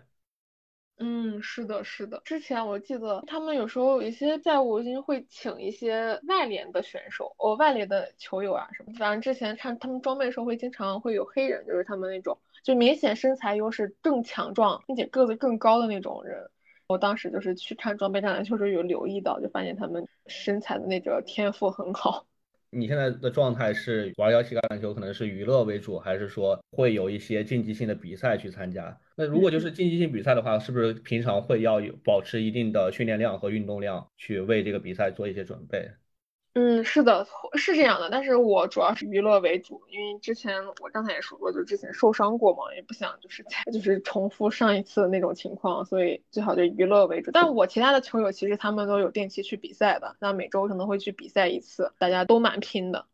[1.01, 2.21] 嗯，是的，是的。
[2.25, 8.93] 之前我记得他们有时候有一些在伍经会请一些外联的选手，哦，外联的球友啊什么。
[8.99, 12.37] 反正之前看他们装备的时候，会经常会有黑人，就是他们那种。
[12.65, 16.51] 就明显身材优势更强壮，并且个子更高的那种人，
[16.89, 22.27] 我当时就是去看装备战的时候有留意到，就发现他们身材的那个天赋很好。
[22.71, 28.99] 你现在的状态是玩幺七橄榄球，可能是娱乐为主，还是说会有一些竞技性的比赛去参加？
[29.17, 35.91] 那如果就是竞技性比赛的话，是不是平常会要有保持一定的训练量和运动量，去为这个比赛做一些准备？
[36.61, 47.31] 嗯，是的，是这样的，但是我主要是娱乐为主，因为之前我刚才也说过，就之前受伤过嘛，也不想就是再就是重复上一次的那种情况，所以最好就娱乐为主。
[47.31, 53.07] 但我其他的球友其实他们都有定期去比赛的，那每周可能会去比赛一次，大家都蛮拼的。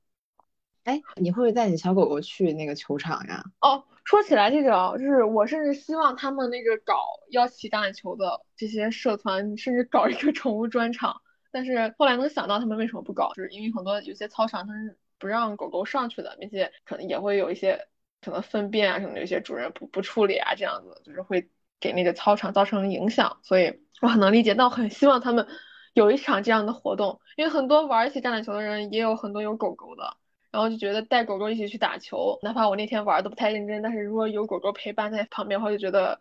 [0.85, 3.45] 哎，你会不会带你小狗狗去那个球场呀？
[3.61, 6.95] 哦，说起来这个，就是我甚至希望他们那个搞
[7.31, 11.21] 要骑橄榄球的这些社团，甚至搞一个宠物专场。
[11.55, 17.87] 但是后来能想到他们为什么不搞，就是因为很多有些操场它是不让狗狗上去的，并且可能也会有一些
[18.21, 24.53] 可能粪便啊什么，有些主人不不处理啊，这样子就是会给那个操场造成影响，所以我很能理解。
[24.57, 25.47] 但我很希望他们
[25.93, 30.17] 有一场这样的活动，因为很多玩一起橄榄球的人也有很多有狗狗的，
[30.51, 36.21] 然后就觉得带狗狗一起去打球，哪怕我那天玩的不太认真，但是如果有狗狗陪伴在旁边的话，就觉得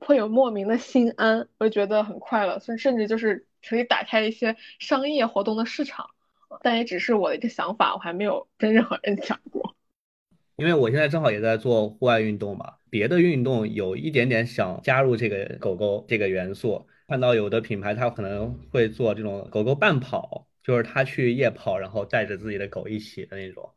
[0.00, 6.10] 会有莫名的心安，我就觉得很快乐，甚甚至就是可以打开一些商业活动的市场，
[6.62, 9.76] 但也只是我的一个想法，我还没有跟任何人讲过。
[10.56, 16.86] 因为我现在正好也在做户外运动嘛，别的运动有一点点想加入这个狗狗这个元素。
[17.08, 23.70] 看到有的品牌它可能会做这种狗狗伴跑，就是它去夜跑，然后带着自己的狗一起的那种。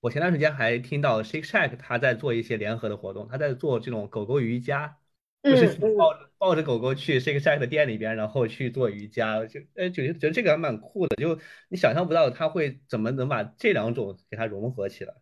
[0.00, 4.96] 我前段时间还听到 Shake Shack 他在做一些联合的活动，他在做这种狗狗瑜伽，
[5.42, 15.14] 就是抱着抱着狗狗去 Shake Shack 的店里边，然后去做瑜伽，就哎觉得觉得这个还蛮酷的，就你想象不到他会怎么能把这两种给它融合起来。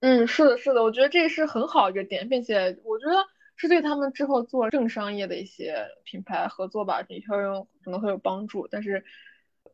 [0.00, 3.14] 嗯，是的，是的，我觉得这是很好一个点，并且我觉得
[3.56, 8.68] 是对他们之后做正商业的一些品牌合作吧，营销用可能会有帮助。
[8.70, 9.04] 但是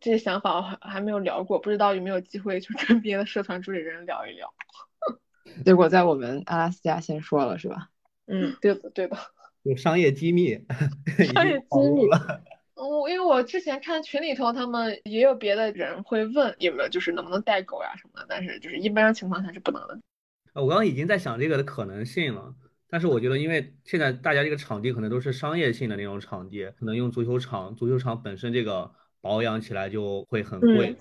[0.00, 4.52] 这些想法我还还没有聊过，不知道有没有机会去跟别的社团主理人聊一聊。
[5.64, 7.88] 结果在我们阿拉斯加先说了，是吧？
[8.26, 9.16] 嗯，对的，对的。
[9.62, 10.58] 有商业机密，
[11.34, 12.06] 商业机密。
[12.74, 19.98] 我，因为我之前看群里头，他们也有别的人会问有没有，就是能不能带狗呀什么的，但是就是一般情况下是不能的。
[20.54, 22.54] 我刚刚已经在想这个的可能性了，
[22.88, 30.96] 但是我觉得，因为现在大家这个场地可能都是商业性的那种场地，可能用足球场，足球场本身这个保养起来就会很贵。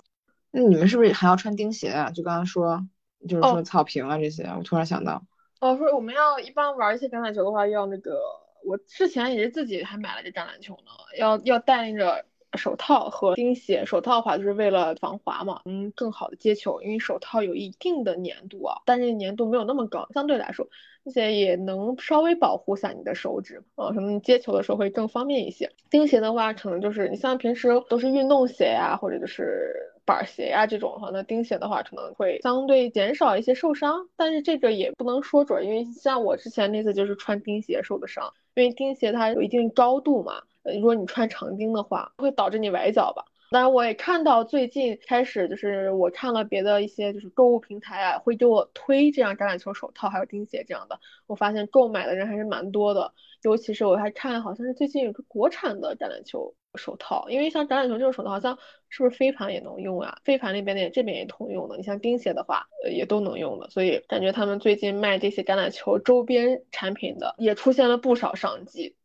[0.52, 2.12] 那你们是不是还要穿钉鞋啊？
[2.12, 2.86] 就刚刚说，
[3.28, 5.24] 就是说草坪啊这些，我突然想到。
[5.62, 8.20] 哦，说我们要一般玩一些橄榄球的话，要那个，
[8.64, 12.26] 我之前也是自己还买了这橄榄球呢，要要带那个。
[12.58, 20.68] 手套和钉鞋，手套的话就是为了防滑嘛，嗯，更好的接球，因为手套有一定的粘度啊，但是粘度没有那么高，相对来说，
[21.06, 25.72] 而且也能稍微保护下你的手指，呃，什么接球的时候会更方便一些。
[25.92, 29.72] 钉鞋的话，可能就是你像平时都是运动鞋呀，或者就是
[30.10, 40.42] 板鞋呀这种的话，那钉鞋的话可能会相对减少一些受伤，但是这个也不能说准，因为像我之前那次就是穿钉鞋受的伤，因为钉鞋它有一定高度嘛。
[40.64, 43.24] 如果你穿长钉的话，会导致你崴脚吧？
[43.52, 51.00] 当然，我也看到最近开始，就是我看了别的一些就是购物平台啊，会给我推这样橄榄球手套，还有钉鞋这样的。
[51.26, 58.58] 我发现购买的人还是蛮多的，尤其是我还看好像是最近有个国产的橄榄球手套，因为像橄榄球这种手套，好像
[58.90, 60.20] 是不是飞盘也能用啊？
[60.24, 61.78] 飞盘那边的这边也通用的。
[61.78, 63.70] 你像钉鞋的话，呃，也都能用的。
[63.70, 68.96] 所以感觉他们最近卖这些橄榄球周边产品的也出现了不少商机。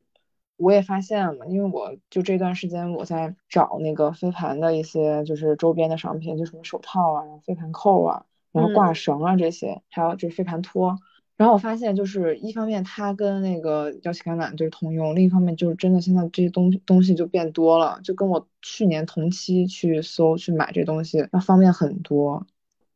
[0.56, 10.98] 我也发现了，因为我就这段时间我在找那个飞盘的一些就是周边的商品，就什么手套啊，然后飞盘扣啊，然后挂绳啊这些，还有就是飞盘托。
[11.36, 22.46] 然后我发现就是一方面它跟那个药性橄榄就是通用，另一方面就是真的现在这些东东西就变多了，就跟我去年同期去搜去买这东西要方便很多。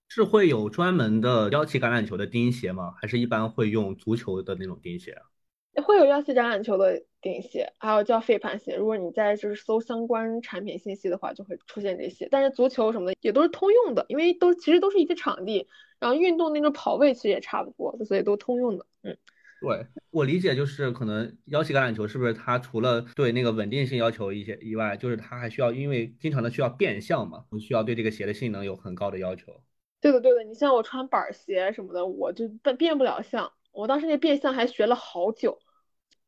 [0.08, 2.94] 是会有专门的腰旗橄榄球的钉鞋吗？
[2.96, 5.82] 还是一般会用足球的那种钉鞋啊？
[5.84, 8.76] 会有腰旗橄榄球的钉鞋，还有叫飞盘鞋。
[8.76, 12.28] 如果你在就是搜相关产品信息的话，就会出现这些。
[12.30, 15.66] 但是足球什么的也都是通用的，因为都其实都是一个场地，
[15.98, 18.86] 然后运动那种跑位其实也差不多，所以都通用的。
[19.02, 19.16] 嗯，
[19.60, 29.60] 对我理解就是可能腰旗橄榄球是不是它除了对那个稳定性要求一些以外，就是它还需要因为经常的需要变相嘛，需要对这个鞋的性能有很高的要求。
[30.00, 33.52] 对的对的，你像我穿板鞋什么的，我就变变不了相。
[33.72, 35.58] 我当时那变相还学了好久。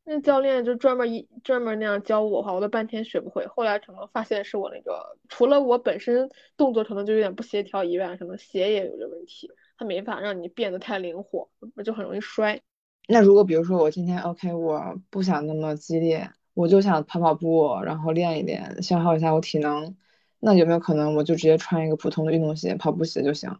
[0.05, 3.47] 那教练就专门一专门那样教我话，我都半天学不会。
[3.47, 11.49] 后来可能发现是我那个，除了我本身动作可能就有点不协调以外，可能鞋也有这问题，它没法让你变得太灵活，
[11.85, 12.61] 就很容易摔。
[13.07, 19.97] 那如果比如说我今天 OK，我不想那么激烈，我就想跑跑步，然后练一练，消耗一下我体能，
[20.41, 23.57] 那有没有可能我就直接穿一个普通的运动鞋、跑步鞋就行？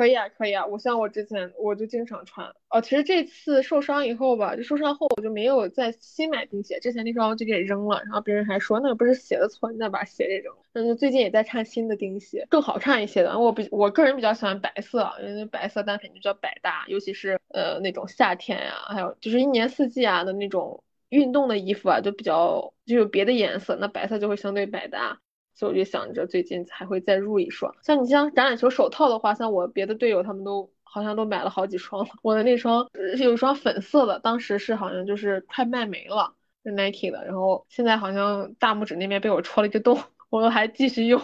[0.00, 10.62] 可以啊，可以啊，我像我之前我就经常穿，哦，其实这次受伤以后吧，就受伤后我就没有再新买钉鞋，之前那双就给扔了，然后别人还说那不是鞋的错，你再把鞋给扔了。
[10.72, 13.38] 那最近也在看新的钉鞋，更好看一些的。
[13.38, 25.20] 我比我个人比较喜欢白色，因为白色单品就叫百搭，尤其是呃那种夏天呀，还有就是一年四季啊的那种运动的衣服啊，就比较就有别的颜色，那白色就会相对百搭。
[25.60, 32.10] 所以我就想着最近还会再入一双，像你像橄榄球手套的话，像我别的队友他们都好像都买了好几双了。
[32.22, 32.88] 我的那双
[33.18, 36.34] 有一双粉色的，当时是好像就是快卖没了，
[36.64, 41.20] 是 Nike 的，然后现在好像大拇指那边被我戳了一个洞， 我都还继续用。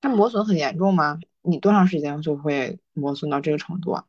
[0.00, 1.18] 它磨损很严重吗？
[1.42, 4.04] 你多长时间就会磨损到这个程度啊？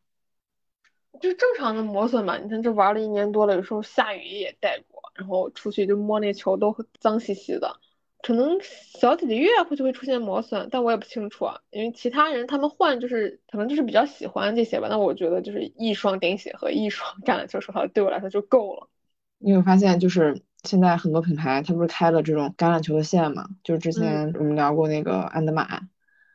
[1.20, 7.80] 就正常的磨损嘛，你看这玩了一年多了，有时候下雨也带过，然后出去就摸那球都脏兮兮的。
[8.22, 14.88] 可能小几个月会就会出现磨损，但我也不清楚啊，因为其他人他们换就是可能就是比较喜欢这些吧。
[14.89, 18.89] 那我觉得就是一双钉鞋和一双 橄榄球手套对我来说就够了。
[19.38, 23.47] 你有发现就是现在很多品牌它不是开了这种橄榄球的线嘛？
[23.63, 25.88] 就是之前我们聊过那个安德玛，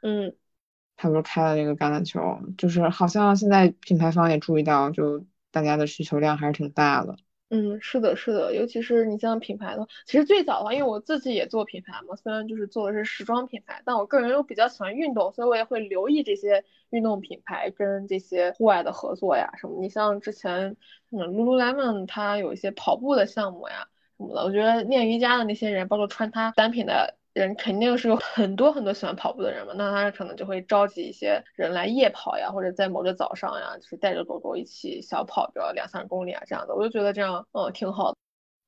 [0.02, 0.34] 嗯，
[0.96, 7.16] 它不是开了那个橄榄球，就是好像现在品牌方也注意到，就大家的需求量还是挺大的。
[7.54, 19.78] 嗯，是的，是的，尤其是你像品牌的，其实最早的话，因为我自己也做品牌嘛，虽然就是做的是时装品牌，但我个人又比较喜欢运动，所以我也会留意这些运动品牌跟这些户外的合作呀什么。
[19.82, 20.76] 你像之前
[21.10, 23.86] 嗯，Lululemon 它有一些跑步的项目呀
[24.16, 27.18] 什么的，我觉得练瑜伽的那些人，包括穿它单品的。
[27.32, 38.14] 人肯定是有很多很多喜欢跑步的人嘛，那他可能就会召集一些人来夜跑呀，或者在某个早上呀，就是带着狗狗一起小跑个两三公里啊这样的，我就觉得这样嗯挺好。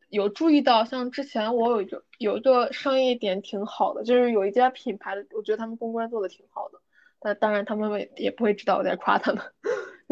[0.08, 6.80] 有注意到，像之前我有一个有一个商业点挺好的，就是有一家品牌的，我觉得他们公关做的挺好的，
[7.20, 9.42] 但当然他们也也不会知道我在夸他们。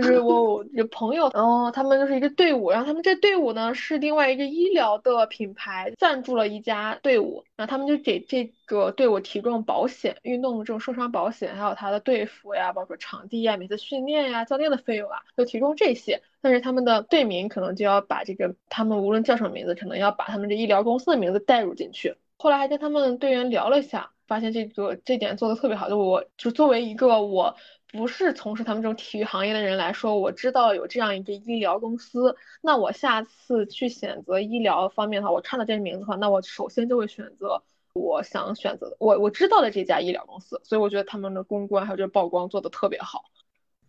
[0.02, 16.20] 就是我有朋友，然后他们就是一个队伍，然后他们这队伍呢是另外一个医疗的品牌赞助了一家队伍，然后他们就给这个队伍提供保险，运动的这种受伤保险，还有他的队服呀，包括场地呀、每次训练呀、教练的费用啊，就提供这些。
[16.40, 22.16] 但是他们的队名可能就要把这个，他们无论叫什么名字，可能要把他们这医疗公司的名字带入进去。
[22.36, 27.54] 后来还跟他们队员聊了一下，发现这个这点做的特别好，就我就作为一个我。
[27.92, 37.62] 不是从事他们这种体育行业的人来说，我知道有这样一个医疗公司，那我下次去选择医疗方面的话，我看到这个名字的话，那我首先就会选择
[37.92, 40.58] 我想选择的，我我知道的这家医疗公司。
[40.64, 43.24] 所以我觉得他们的公关还有这个曝光做的特别好。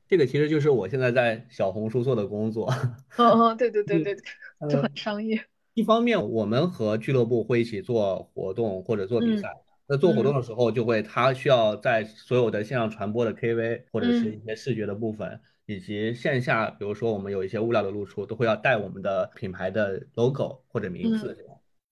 [0.09, 2.71] 这个其实就是我现在在小红书做的工作。
[3.17, 5.41] 嗯嗯，对对对对对，就很商业。
[5.75, 9.62] 一方面，我们和俱乐部会一起做活动或者做比赛。
[9.87, 21.37] 那做活动的时候，就会他需要在所有的线上传播的 KV 或者是一些视觉的部分，以及线下，比如说我们有一些物料的露出，都会要带我们的品牌的 logo 或者名字。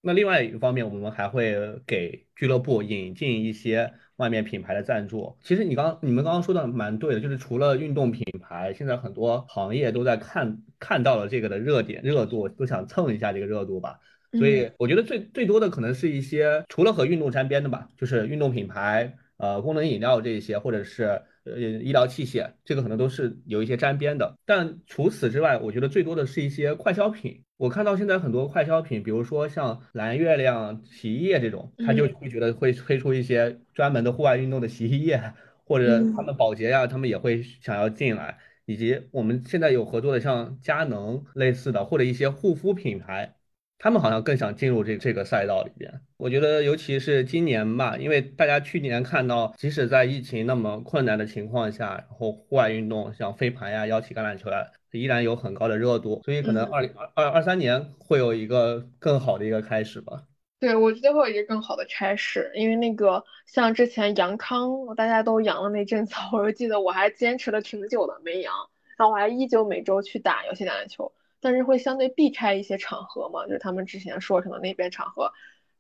[0.04, 5.38] 那另外一个方面，我们还会给俱乐部引进一些外面品牌的赞助。
[5.44, 14.00] 其实你刚你们刚刚说的蛮对的，就是除了运动品牌，现在很多行业都在看看到了这个的热点热度，都想蹭一下这个热度吧。
[14.38, 24.38] 所以我觉得最最多的可能是一些除了和运动沾边的吧，就是运动品牌、呃功能饮料这些，或者是呃医疗器械，这个可能都是有一些沾边的。
[24.45, 27.43] 但除此之外，我觉得最多的是一些快消品。
[27.57, 35.21] 我看到现在很多快消品，比如说像蓝月亮洗衣液这种，他就会觉得会推出一些专门的户外运动的洗衣液，
[35.65, 38.38] 或者他们保洁呀，他们也会想要进来。
[38.65, 43.36] 以及我们现在有合作的像佳能类似的，或者一些护肤品牌。
[43.84, 60.25] 他们好像更想进入这这个赛道里边，我觉得尤其是今年吧，因为大家去年看到，即使在疫情那么困难的情况下，然后户外运动像飞盘呀、腰旗橄榄球呀，依然有很高的热度，所以可能二零二二二三年会有一个更好的一个开始吧。
[60.59, 68.53] 对，我觉得会有一个更好的开始，因为那个像之前阳康，大家都阳了那阵子，我就记得我还坚持了挺久的没阳，
[68.95, 71.11] 然后我还依旧每周去打游戏橄榄球。
[71.42, 75.32] 但是会相对避开一些场合嘛，就是他们之前说可能那边场合，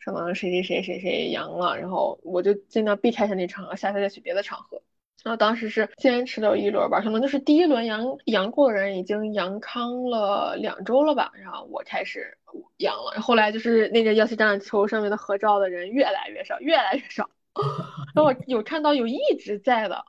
[0.03, 4.81] 可能谁谁谁谁谁阳了，然后我就尽量避开一下那场合，下次再去别的场合。
[5.23, 12.35] 然后当时是坚持了一轮吧，可能就是第一轮阳阳过的人已经阳康了两周了吧，然后我开始
[12.77, 17.29] 阳了，后来就是那个幺七橄榄球上面的合照的人越来越少，越来越少。
[18.15, 20.03] 然后我有看到有一直在的，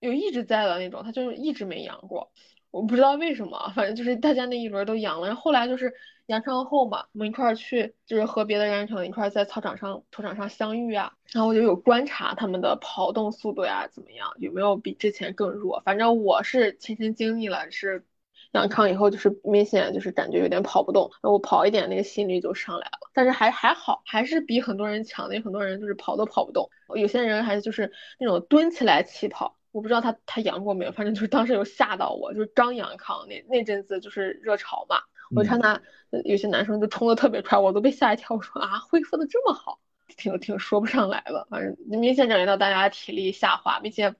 [0.00, 2.30] 有一直在的那种，他就一直没阳过。
[2.70, 5.92] 我不知道为什么，反正就是大家那一轮都阳了，然后后来就是
[6.26, 15.80] 阳康后嘛，我们一块儿去，就是和别的人可能一块儿在操场上、球场上相遇啊，然后我就有观察他们的跑动速度呀怎么样，有没有比之前更弱。
[15.84, 18.04] 反正我是亲身经历了，是
[18.52, 29.57] 阳康以后就是明显就是感觉有点跑不动，我跑一点那个心率就上来了，但是还还好，还是比很多人强的，有很多人就是跑都跑不动，有些人还就是那种蹲起来起跑。
[29.78, 34.96] 我不知道他他阳过没有，反正就是当时有吓到我，就是张阳康那那阵子就是热潮嘛，
[35.36, 35.80] 我看他
[36.24, 39.78] 有些男生就冲的特别快，我都被吓一跳，我说啊恢复的这么好，
[40.16, 44.16] 挺挺说不上来的，反正明显感觉到大家体力下滑，并且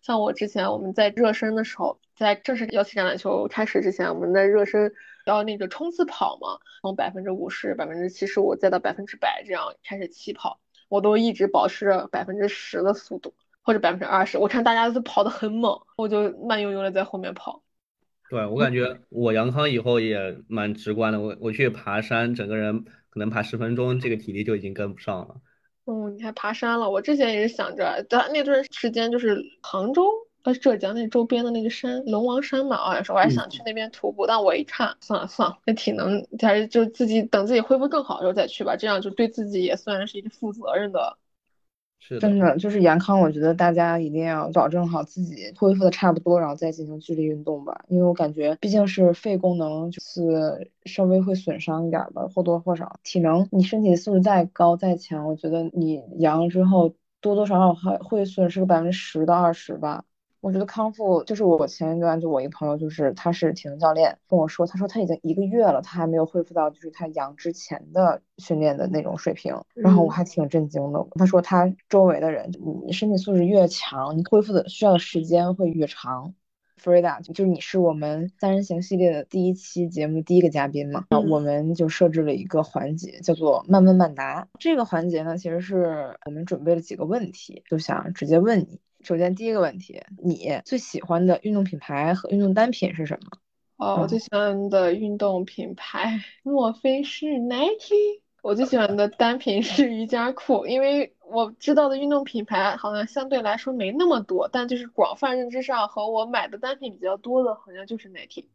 [0.00, 4.94] 像我之前我们在热身的时候，在正式要起橄榄球开始之前，我们在热身
[5.26, 10.58] 要那个冲刺跑嘛，从百分之五十、百分之七十五再到百分之百这样开始起跑，
[10.88, 13.34] 我都一直保持着百分之十的速度。
[13.62, 17.62] 或者百分之二十，我看大家都跑得很猛，我就慢悠悠的在后面跑。
[18.28, 25.36] 对我感觉我阳康以后也蛮直观的，我我去爬山，整个人可能爬十分钟，这个体力就已经跟不上了。
[25.84, 26.90] 嗯，你还爬山了？
[26.90, 30.04] 我之前也是想着，但那段时间就是杭州。
[30.44, 41.16] 呃，浙江那周边的那个山，龙王山嘛，好像是，我还想去那边徒步，但我一看，算了算了，那体能还是就自己等自己恢复更好的时候再去吧，这样就对自己也算是一个负责任的。
[42.02, 60.04] 是真的，就是严康，我觉得大家一定要保证好自己恢复的差不多，然后再进行剧烈运动吧，因为我感觉毕竟是肺功能就是稍微会损伤一点吧，或多或少，体能你身体素质再高再强，我觉得你阳了之后多多少少还会损失个百分之十到二十吧。
[60.42, 71.06] 我觉得康复就是我前一段就我一个朋友，就是他是体能教练跟我说，他说他已经一个月了，他还没有恢复到就是他阳之前的训练的那种水平，然后我还挺震惊的。
[71.12, 72.50] 他说他周围的人，
[72.84, 76.34] 你身体素质越强，你恢复的需要的时间会越长。
[76.82, 81.04] Frida，就是你是我们三人行系列的第一期节目第一个嘉宾嘛？
[81.10, 84.48] 那我们就设置了一个环节，叫做慢问慢答。
[84.58, 88.80] 这个环节呢，其实是我们准备了几个问题，就想直接问你。
[89.02, 93.30] 首先，第一个问题，你最喜欢的运动品牌和运动单品是什么？
[93.76, 98.22] 哦，我最喜欢的运动品牌莫非是 Nike？
[98.42, 108.46] 我最喜欢的单品是瑜伽裤，因为我知道的运动品牌好像相对来说没那么多，但就是广泛认知上和我买的单品比较多的，好像就是 Nike。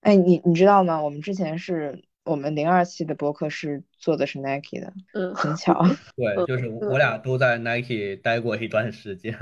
[0.00, 1.02] 哎，你你知道吗？
[1.02, 5.82] 我们之前是我们零二期的博客是做的是 Nike 的，嗯，很巧。
[6.16, 9.34] 对，就是我俩都在 Nike 待过一段时间。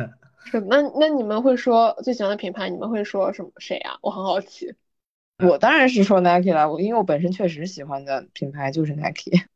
[0.44, 2.68] 是，那那你们会说最喜欢的品牌？
[2.68, 3.98] 你们会说什么谁啊？
[4.02, 4.74] 我很好奇。
[5.38, 9.30] 我当然是说 Nike 了，我因为我本身确实喜欢的品牌就是 Nike。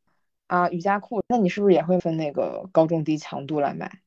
[0.46, 4.00] 啊，瑜伽裤，那你是不是也会分那个高中低强度来买？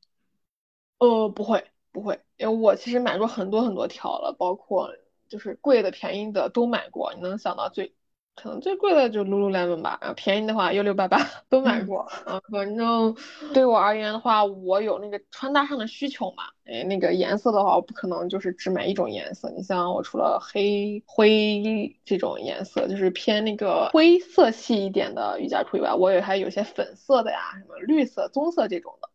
[0.98, 4.92] 呃，不会，不会，因为我其实买过很多很多条了，包括
[5.28, 7.14] 就是贵的、便宜的都买过。
[7.14, 7.94] 你能想到最？
[8.42, 11.20] 可能最贵的就 Lululemon 吧，然后便宜的话幺六八八
[11.50, 12.42] 都买过啊。
[12.52, 13.16] 反正
[13.54, 16.44] 对我而言的话，我有那个穿搭上的需求嘛。
[16.66, 19.50] 哎，那个颜色的话，我不可能就是只买一种颜色。
[19.58, 29.10] 你像我除了黑灰这种颜色，就是偏那个灰色系一点的瑜伽裤以外，我也还有些粉色的呀，什么绿色、棕色这种的，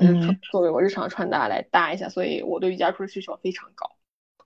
[0.00, 2.08] 嗯，作为我日常穿搭来搭一下。
[2.08, 3.90] 所以我对瑜伽裤的需求非常高。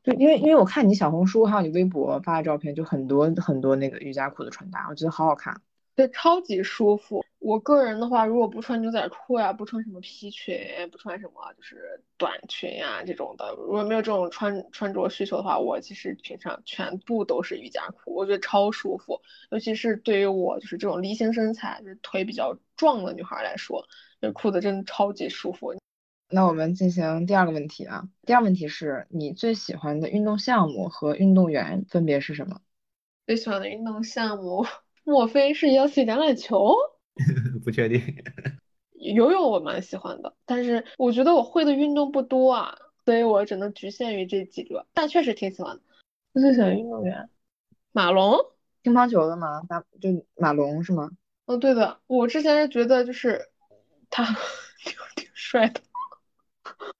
[0.07, 5.61] 对，因为因为我看你小红书还有你微博发的照片，就很多很多那个瑜伽裤的穿搭，我觉得好好看。
[5.96, 7.24] 对，超级舒服。
[7.40, 10.57] 我个人的话，如果不穿牛仔裤呀，不穿什么皮裙，
[10.92, 19.20] 不穿什么就是短裙呀这种的，如果没有这种穿穿着需求的话，我其实平常全部都是瑜伽裤，我觉得超舒服。
[19.50, 23.84] 尤其是对于我就是这种梨形身材，就是腿比较壮的女孩来说，
[24.20, 25.74] 这裤子真的超级舒服。
[26.28, 28.08] 那我们进行第二个问题啊。
[28.24, 32.60] 第二个问题是你最喜欢的运动项目和运动员分别是什么？
[33.26, 34.66] 最喜欢的运动项目，
[35.04, 36.74] 莫非是要去橄榄球？
[37.64, 38.00] 不确定。
[38.92, 44.86] 游泳我蛮喜欢的，但是我觉得我会的运动不多啊，所以我只能局限于这几个。
[44.92, 45.82] 但确实挺喜欢的。
[46.40, 47.30] 最喜欢运动员，
[47.92, 48.36] 马龙，
[48.82, 49.62] 乒乓球的吗？
[49.68, 51.10] 马就马龙是吗？
[51.46, 53.48] 哦，对的，我之前是觉得就是
[54.10, 54.24] 他
[54.84, 55.80] 挺挺帅的。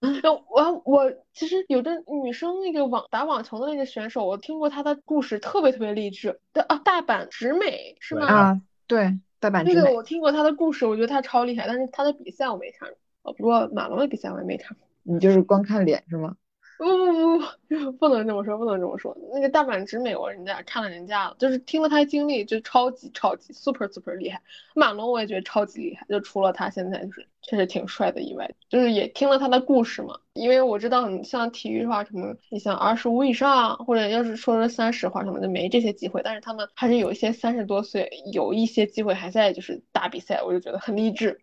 [0.51, 6.41] 我我其实有的女生那个网打网球的那个选手，我听过她的故事，特别特别励志。
[6.53, 8.27] 的啊，大阪直美是吗？
[8.27, 9.75] 啊，对，大阪直美。
[9.75, 12.99] 那个我听过她的故事，我觉得她超厉害，但是她的比赛我没看过。
[13.23, 14.87] 哦，不过马龙的比赛我也没看过。
[15.03, 16.37] 你就是光看脸是吗？
[16.79, 19.17] 不不不不，不能这么说，不能这么说。
[19.33, 24.43] 那个大阪直美，我人家看了人家了，就是听了他经历，就超级超级 super super 厉害。
[24.75, 30.19] 马龙我也觉得超级厉害，就除了他现在就是确实挺帅的以外，就是也听了他的故事嘛。
[30.35, 36.21] 因为我知道，你像体育的话，什么你像二十五以上，或者要是说是三十话什么的，没这些机会。
[36.23, 41.41] 但是他们还是有一些三十多岁，有一些机会还在就是打比赛，我就觉得很励志。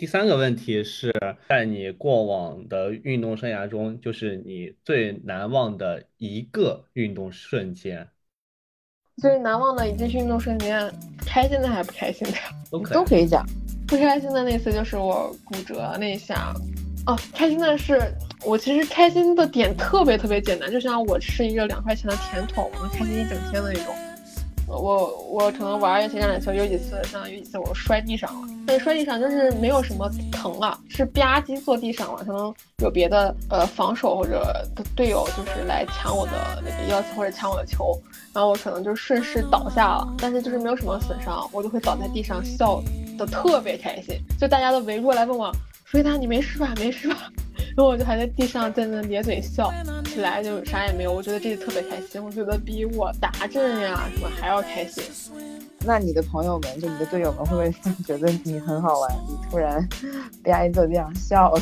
[0.00, 1.12] 第三个问题是
[1.46, 8.08] 在你过往的运动生涯中，就是你最难忘的一个运动瞬间。
[9.18, 10.90] 最难忘的一件运动瞬间，
[11.26, 12.38] 开心的还是不开心的？
[12.70, 13.44] 都 可都可以讲。
[13.86, 16.54] 不开心的那次就是我骨折那一下。
[17.06, 18.00] 哦，开心的是
[18.42, 23.94] 我其实开心的点特别特别简单，就像我吃一个两块钱的甜筒，我能开心一整天的那种。
[24.70, 38.00] 我我可能玩一些橄榄球，有几次像有几次我摔地上了，但是摔地上就是没有什么疼了，是吧唧坐地上了，可能有别的呃防守或者的队友就是来抢我的那个腰旗或者抢我的球，
[38.32, 42.80] 然后我可能就顺势倒下了，但是就是没有什么损伤，我就会倒在地上笑
[43.18, 45.52] 的特别开心，就大家都围过来问我，
[45.90, 46.72] 菲达你没事吧？
[46.78, 47.32] 没事吧？
[47.76, 49.72] 然后我就还在地上在那咧嘴笑，
[50.04, 51.12] 起来就啥也没有。
[51.12, 55.02] 我觉得这个特别开心，我觉得比我打针呀什么还要开心。
[55.80, 57.74] 那你的朋友们，就你的队友们，会不会
[58.06, 59.10] 觉得你很好玩？
[59.28, 59.88] 你突然吧
[60.44, 61.60] 唧就这样笑了？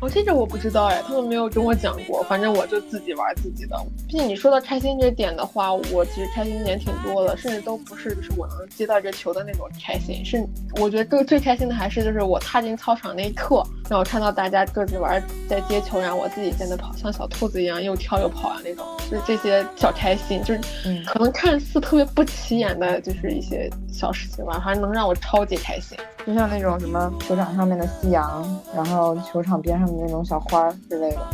[0.00, 2.22] 哦这个我不知道哎，他们没有跟我讲过。
[2.24, 3.76] 反正我就自己玩自己的。
[4.08, 10.24] 毕竟你说到开心这点的话，我其实开心点挺多的，甚至都不是就是我能接到这球的那种开心。
[10.24, 10.42] 是
[10.80, 20.60] 我觉得最最开心的还是就是我踏进操场那一刻，让我看到大家各自玩在接球，然后我自己在那跑，像小兔子一样又跳又跑啊那种，就是这些小开心，就是
[21.04, 25.98] 可能看似特别不起眼的，就是一些小事情吧，反正能让我超级开心。
[26.24, 31.26] 就像那种什么球场上面的夕阳，然后球场边上的那种小花之类的。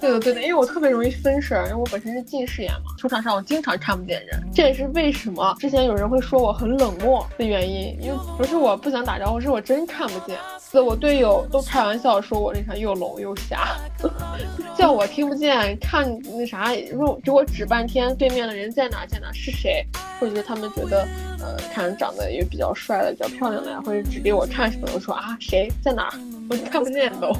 [0.00, 10.36] 对的，对的，因为我特别容易分神，因为我本身是近视眼嘛，球场上我经常看不见人，这也是为什么之前有人会说我很冷漠的原因，因为不是我不想打招呼，是我真看不见。
[10.84, 13.78] 我队友都开玩笑说我那啥又聋又瞎，
[14.76, 19.84] 叫我听不见，看那啥，如果给我指半天对面的人在哪在哪是谁，
[20.20, 21.08] 或者是他们觉得
[21.40, 26.12] 呃看长得也比较帅的、比较漂亮的呀，或者指给我看什么，我说啊谁在哪，
[26.50, 27.32] 我看不见都，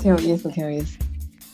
[0.00, 0.96] 挺有意思，挺有意思。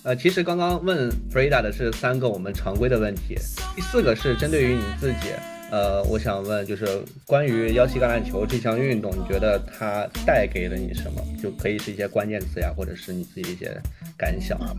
[0.06, 3.34] 呃，其实刚刚问 Frida 的是三个我们常规的问题，
[3.74, 5.30] 第四个是针对于你自己。
[5.72, 6.86] 呃，我想问，就是
[7.26, 11.20] 关于腰旗橄榄球这项运动，你觉得它带给了你什么？
[11.42, 13.76] 就可以是一些关键词呀，或者是你自己一些
[14.16, 14.72] 感想啊。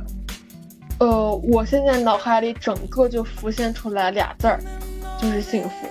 [0.99, 4.57] 呃，我现在脑海里整个就浮现出来俩字儿，
[5.21, 5.89] 就是幸福。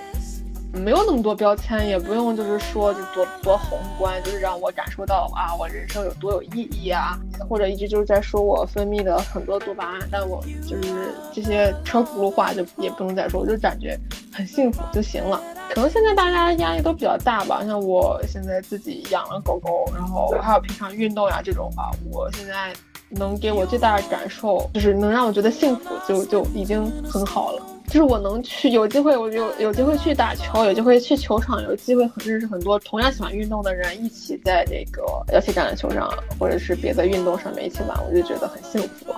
[0.73, 7.17] 没有那么多标签，也不用就是说就多多宏观，就是让我感受到啊，我人生有多有意义啊，
[7.49, 13.99] 或者一直就是在说我分泌的很多多巴胺，但我就是这些车轱辘话就也不能再说，我就感觉
[14.31, 15.41] 很幸福就行了。
[15.73, 22.73] 可能现在大家压力都比较大吧，像我现在自己养了狗狗，然后还有平常运动呀这种话，我现在
[23.09, 27.61] 能给我最大的感受就是能让我觉得幸福，就就已经很好了。
[27.87, 39.15] 就是我能去有机会，我有有机会去打球，有机会去球场，有机会认识很多同样喜欢运动的人，一起在这个要去橄榄球上，或者是别的运动上面一起玩，我就觉得很幸福。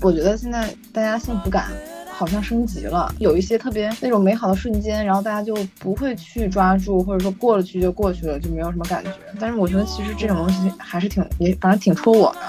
[0.00, 1.70] 我觉得现在大家幸福感
[2.18, 9.10] 好像升级了，有一些特别那种美好的瞬间，然后大家就不会去抓住，或者说过了去就过去了，就没有什么感觉。
[9.38, 12.40] 但是我觉得其实这种东西还是挺也反正挺戳我的。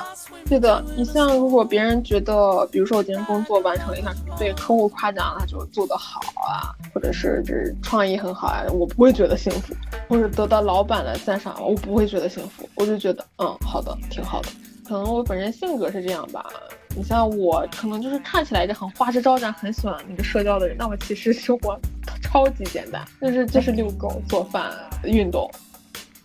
[0.47, 7.53] 对的，你像如果别人觉得，比如说我今天工作完成了一项，被客户夸奖了，就做得好啊，或者是这
[7.84, 9.76] 创意很好啊，我不会觉得幸福；
[10.07, 12.67] 或者得到老板的赞赏，我不会觉得幸福。
[12.74, 14.49] 我就觉得，嗯，好的，挺好的。
[14.88, 16.43] 可能我本人性格是这样吧。
[16.96, 21.80] 你像我，可能就是看起来就很花枝招展，很喜欢那个社交的人，那我其实生活
[22.22, 24.72] 超级简单，就是就是遛狗、做饭、
[25.04, 25.50] 运动。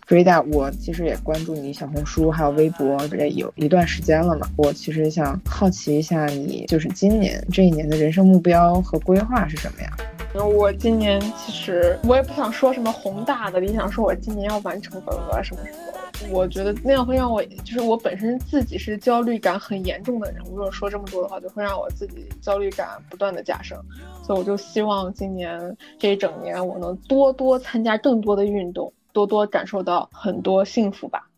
[0.07, 4.47] Frida，我其实也关注你小红书还有微博，这有一段时间了嘛。
[4.55, 9.91] 我其实想好奇一下，你就是今年这一年的人生目标和规划是什么呀？
[10.35, 16.29] 我今年其实我也不想说什么宏大的理想，说我今年要完成本额什么什么。
[16.29, 23.75] 我觉得那样会让我，就是我本身自己是焦虑感很严重的人，如果说这么多的话，就会让我自己焦虑感不断的加深。
[24.21, 28.93] 所以我就希望今年这一整年，我能多多参加更多的运动。
[29.15, 31.29] 多多感受到很多幸福吧。